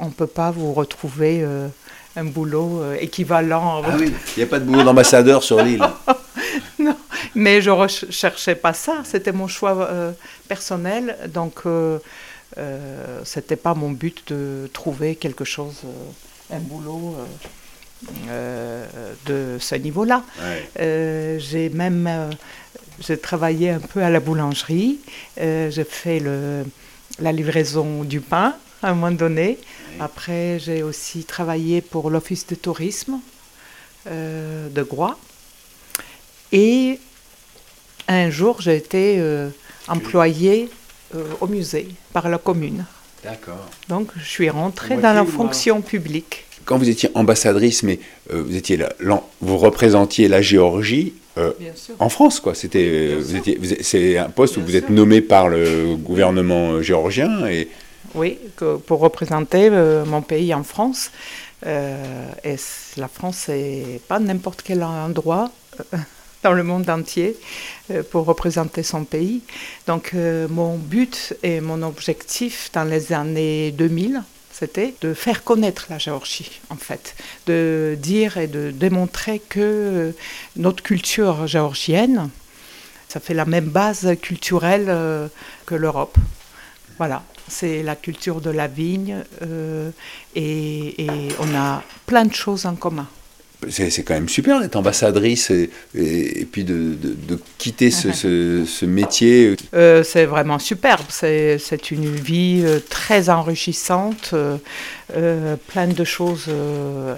on 0.00 0.06
ne 0.06 0.10
peut 0.10 0.26
pas 0.26 0.50
vous 0.50 0.72
retrouver 0.72 1.40
euh, 1.42 1.68
un 2.16 2.24
boulot 2.24 2.80
euh, 2.82 2.96
équivalent. 3.00 3.82
à 3.82 3.88
Ah 3.88 3.96
oui, 3.98 4.12
il 4.36 4.40
n'y 4.40 4.44
a 4.44 4.46
pas 4.46 4.58
de 4.58 4.64
boulot 4.64 4.82
d'ambassadeur 4.82 5.42
sur 5.42 5.62
l'île. 5.62 5.82
Non, 6.78 6.96
mais 7.34 7.62
je 7.62 7.70
ne 7.70 8.12
cherchais 8.12 8.54
pas 8.54 8.72
ça, 8.74 9.02
c'était 9.04 9.32
mon 9.32 9.48
choix 9.48 9.76
euh, 9.90 10.12
personnel, 10.46 11.16
donc 11.32 11.60
euh, 11.64 11.98
euh, 12.58 13.20
c'était 13.24 13.56
pas 13.56 13.74
mon 13.74 13.90
but 13.90 14.30
de 14.30 14.68
trouver 14.72 15.16
quelque 15.16 15.44
chose, 15.44 15.82
euh, 15.84 16.56
un 16.56 16.60
boulot 16.60 17.16
euh, 17.18 18.26
euh, 18.28 19.12
de 19.26 19.58
ce 19.58 19.74
niveau-là. 19.74 20.22
Ouais. 20.38 20.68
Euh, 20.80 21.38
j'ai 21.38 21.70
même 21.70 22.06
euh, 22.06 22.30
j'ai 23.00 23.18
travaillé 23.18 23.70
un 23.70 23.80
peu 23.80 24.02
à 24.02 24.10
la 24.10 24.20
boulangerie, 24.20 24.98
euh, 25.40 25.70
j'ai 25.70 25.84
fait 25.84 26.20
le, 26.20 26.64
la 27.18 27.32
livraison 27.32 28.04
du 28.04 28.20
pain 28.20 28.54
à 28.82 28.90
un 28.90 28.94
moment 28.94 29.10
donné. 29.10 29.58
Après, 30.00 30.58
j'ai 30.58 30.82
aussi 30.82 31.24
travaillé 31.24 31.80
pour 31.80 32.10
l'office 32.10 32.46
de 32.46 32.54
tourisme 32.54 33.20
euh, 34.06 34.68
de 34.68 34.82
Groix. 34.82 35.18
Et 36.52 36.98
un 38.08 38.30
jour, 38.30 38.60
j'ai 38.60 38.76
été 38.76 39.16
euh, 39.18 39.48
employée 39.88 40.68
euh, 41.14 41.24
au 41.40 41.46
musée 41.46 41.88
par 42.12 42.28
la 42.28 42.38
commune. 42.38 42.84
D'accord. 43.24 43.68
Donc, 43.88 44.10
je 44.16 44.28
suis 44.28 44.50
rentrée 44.50 44.96
dans 44.96 45.12
la 45.12 45.24
fonction 45.24 45.80
publique. 45.80 46.44
quand 46.64 46.78
vous 46.78 46.88
étiez 46.88 47.10
ambassadrice, 47.14 47.82
mais 47.82 47.98
vous 48.30 48.54
étiez 48.54 48.76
là, 48.76 48.92
vous 49.40 49.58
représentiez 49.58 50.28
la 50.28 50.42
Géorgie 50.42 51.14
euh, 51.38 51.52
en 51.98 52.08
France, 52.08 52.40
quoi. 52.40 52.54
C'était, 52.54 53.18
c'est 53.82 54.16
un 54.16 54.30
poste 54.30 54.56
où 54.56 54.62
vous 54.62 54.74
êtes 54.74 54.88
nommé 54.88 55.20
par 55.20 55.48
le 55.48 55.94
gouvernement 55.96 56.82
géorgien 56.82 57.46
et. 57.46 57.68
Oui, 58.16 58.38
pour 58.86 59.00
représenter 59.00 59.70
mon 59.70 60.22
pays 60.22 60.54
en 60.54 60.64
France. 60.64 61.10
et 61.64 62.56
la 62.96 63.08
France, 63.08 63.36
c'est 63.46 64.00
pas 64.08 64.18
n'importe 64.18 64.62
quel 64.62 64.82
endroit 64.82 65.50
dans 66.42 66.52
le 66.52 66.62
monde 66.62 66.88
entier 66.88 67.36
pour 68.10 68.24
représenter 68.24 68.82
son 68.82 69.04
pays. 69.04 69.42
Donc 69.86 70.14
mon 70.14 70.76
but 70.76 71.36
et 71.42 71.60
mon 71.60 71.82
objectif 71.82 72.70
dans 72.72 72.84
les 72.84 73.12
années 73.12 73.70
2000, 73.72 74.22
c'était 74.58 74.94
de 75.02 75.12
faire 75.12 75.44
connaître 75.44 75.86
la 75.90 75.98
Géorgie, 75.98 76.62
en 76.70 76.76
fait, 76.76 77.14
de 77.46 77.94
dire 78.00 78.38
et 78.38 78.46
de 78.46 78.70
démontrer 78.70 79.38
que 79.38 80.14
notre 80.56 80.82
culture 80.82 81.46
géorgienne, 81.46 82.30
ça 83.06 83.20
fait 83.20 83.34
la 83.34 83.44
même 83.44 83.66
base 83.66 84.16
culturelle 84.22 84.86
euh, 84.88 85.28
que 85.66 85.74
l'Europe. 85.74 86.16
Voilà, 86.96 87.22
c'est 87.48 87.82
la 87.82 87.96
culture 87.96 88.40
de 88.40 88.50
la 88.50 88.66
vigne 88.66 89.24
euh, 89.42 89.90
et, 90.34 91.04
et 91.04 91.28
on 91.38 91.54
a 91.54 91.82
plein 92.06 92.24
de 92.24 92.34
choses 92.34 92.66
en 92.66 92.74
commun 92.74 93.08
c'est 93.68 94.02
quand 94.02 94.14
même 94.14 94.28
super 94.28 94.60
d'être 94.60 94.76
ambassadrice 94.76 95.50
et, 95.50 96.48
puis 96.50 96.64
de, 96.64 96.96
quitter 97.58 97.90
ce, 97.90 98.84
métier. 98.84 99.56
Euh, 99.74 100.02
c'est 100.02 100.26
vraiment 100.26 100.58
superbe. 100.58 101.06
C'est 101.08 101.90
une 101.90 102.14
vie 102.14 102.62
euh, 102.64 102.80
très 102.88 103.28
enrichissante, 103.30 104.32
euh, 104.34 105.56
plein 105.68 105.86
de 105.86 106.04
choses 106.04 106.48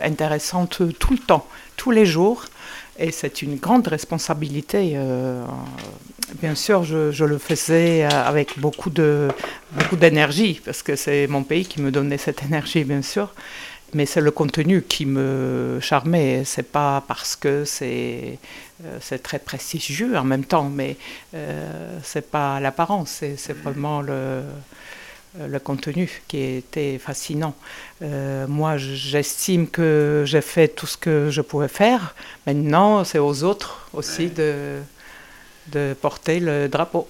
intéressantes 0.02 0.82
tout 0.98 1.12
le 1.12 1.18
temps, 1.18 1.46
tous 1.76 1.90
les 1.90 2.06
jours. 2.06 2.44
Et 2.98 3.12
c'est 3.12 3.42
une 3.42 3.56
grande 3.56 3.86
responsabilité. 3.88 4.98
bien 6.42 6.54
sûr, 6.54 6.82
je, 6.84 7.12
je, 7.12 7.24
le 7.24 7.38
faisais 7.38 8.02
avec 8.04 8.58
beaucoup 8.58 8.90
d'énergie, 8.90 10.54
beaucoup 10.54 10.64
parce 10.64 10.82
que 10.82 10.96
c'est 10.96 11.26
mon 11.28 11.44
pays 11.44 11.64
qui 11.64 11.80
me 11.80 11.90
donnait 11.90 12.18
cette 12.18 12.42
énergie, 12.42 12.84
bien 12.84 13.02
sûr 13.02 13.32
mais 13.94 14.06
c'est 14.06 14.20
le 14.20 14.30
contenu 14.30 14.82
qui 14.82 15.06
me 15.06 15.78
charmait. 15.80 16.42
C'est 16.44 16.70
pas 16.70 17.02
parce 17.06 17.36
que 17.36 17.64
c'est 17.64 18.38
euh, 18.84 18.98
c'est 19.00 19.22
très 19.22 19.38
prestigieux 19.38 20.16
en 20.16 20.24
même 20.24 20.44
temps, 20.44 20.68
mais 20.68 20.96
euh, 21.34 21.98
c'est 22.02 22.30
pas 22.30 22.60
l'apparence, 22.60 23.22
c'est 23.36 23.52
vraiment 23.52 24.02
le 24.02 24.42
le 25.46 25.58
contenu 25.58 26.22
qui 26.28 26.42
était 26.42 26.98
fascinant. 26.98 27.54
Euh, 28.02 28.46
moi, 28.48 28.76
j'estime 28.76 29.68
que 29.68 30.24
j'ai 30.26 30.40
fait 30.40 30.68
tout 30.68 30.86
ce 30.86 30.96
que 30.96 31.30
je 31.30 31.40
pouvais 31.40 31.68
faire. 31.68 32.14
Maintenant, 32.46 33.04
c'est 33.04 33.18
aux 33.18 33.44
autres 33.44 33.88
aussi 33.92 34.28
de, 34.28 34.78
de 35.72 35.94
porter 36.00 36.40
le 36.40 36.68
drapeau. 36.68 37.06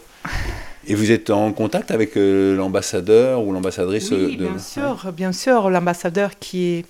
Et 0.87 0.95
vous 0.95 1.11
êtes 1.11 1.31
en 1.31 1.53
contact 1.53 1.91
avec 1.91 2.17
euh, 2.17 2.57
l'ambassadeur 2.57 3.45
ou 3.45 3.53
l'ambassadrice 3.53 4.11
oui, 4.11 4.37
de... 4.37 4.49
bien 4.49 4.59
sûr, 4.59 5.13
bien 5.13 5.33
sûr. 5.33 5.69
L'ambassadeur 5.69 6.39
qui 6.39 6.79
est, 6.79 6.87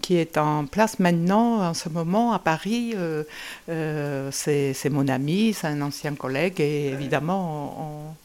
qui 0.00 0.16
est 0.16 0.38
en 0.38 0.64
place 0.64 0.98
maintenant, 0.98 1.60
en 1.60 1.74
ce 1.74 1.90
moment, 1.90 2.32
à 2.32 2.38
Paris, 2.38 2.94
euh, 2.96 3.22
euh, 3.68 4.30
c'est 4.32 4.88
mon 4.90 5.08
ami, 5.08 5.52
c'est 5.52 5.66
un 5.66 5.82
ancien 5.82 6.14
collègue, 6.14 6.60
et 6.60 6.88
évidemment, 6.88 7.76
on, 7.78 8.23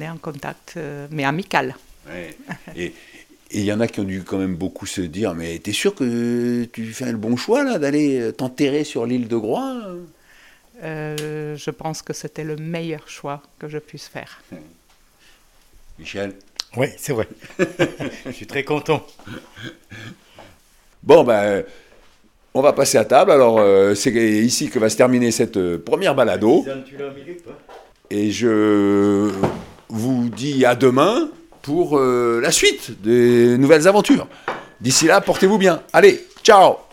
est 0.00 0.08
en 0.08 0.16
contact, 0.16 0.78
mais 1.10 1.24
amical. 1.24 1.76
Et 2.76 2.92
il 3.50 3.64
y 3.64 3.72
en 3.72 3.80
a 3.80 3.86
qui 3.86 4.00
ont 4.00 4.04
dû 4.04 4.22
quand 4.22 4.38
même 4.38 4.54
beaucoup 4.54 4.86
se 4.86 5.00
dire, 5.00 5.34
mais 5.34 5.58
t'es 5.58 5.72
sûr 5.72 5.94
que 5.94 6.64
tu 6.64 6.86
fais 6.92 7.10
le 7.10 7.18
bon 7.18 7.36
choix, 7.36 7.64
là, 7.64 7.78
d'aller 7.78 8.32
t'enterrer 8.36 8.84
sur 8.84 9.06
l'île 9.06 9.28
de 9.28 9.36
Groix 9.36 9.82
euh, 10.82 11.56
je 11.56 11.70
pense 11.70 12.02
que 12.02 12.12
c'était 12.12 12.44
le 12.44 12.56
meilleur 12.56 13.08
choix 13.08 13.42
que 13.58 13.68
je 13.68 13.78
puisse 13.78 14.06
faire. 14.06 14.42
Michel? 15.98 16.34
Oui, 16.76 16.88
c'est 16.96 17.12
vrai. 17.12 17.26
je 18.26 18.30
suis 18.30 18.46
très 18.46 18.62
content. 18.62 19.04
Bon, 21.02 21.24
ben, 21.24 21.64
on 22.54 22.60
va 22.60 22.72
passer 22.72 22.98
à 22.98 23.04
table. 23.04 23.32
Alors, 23.32 23.58
euh, 23.58 23.94
c'est 23.94 24.12
ici 24.12 24.68
que 24.68 24.78
va 24.78 24.88
se 24.88 24.96
terminer 24.96 25.30
cette 25.32 25.56
euh, 25.56 25.78
première 25.78 26.14
balado. 26.14 26.64
Et 28.10 28.30
je 28.30 29.32
vous 29.88 30.28
dis 30.28 30.64
à 30.64 30.74
demain 30.74 31.28
pour 31.62 31.98
la 31.98 32.50
suite 32.50 33.02
des 33.02 33.58
nouvelles 33.58 33.86
aventures. 33.88 34.26
D'ici 34.80 35.06
là, 35.06 35.20
portez-vous 35.20 35.58
bien. 35.58 35.82
Allez, 35.92 36.24
ciao 36.42 36.87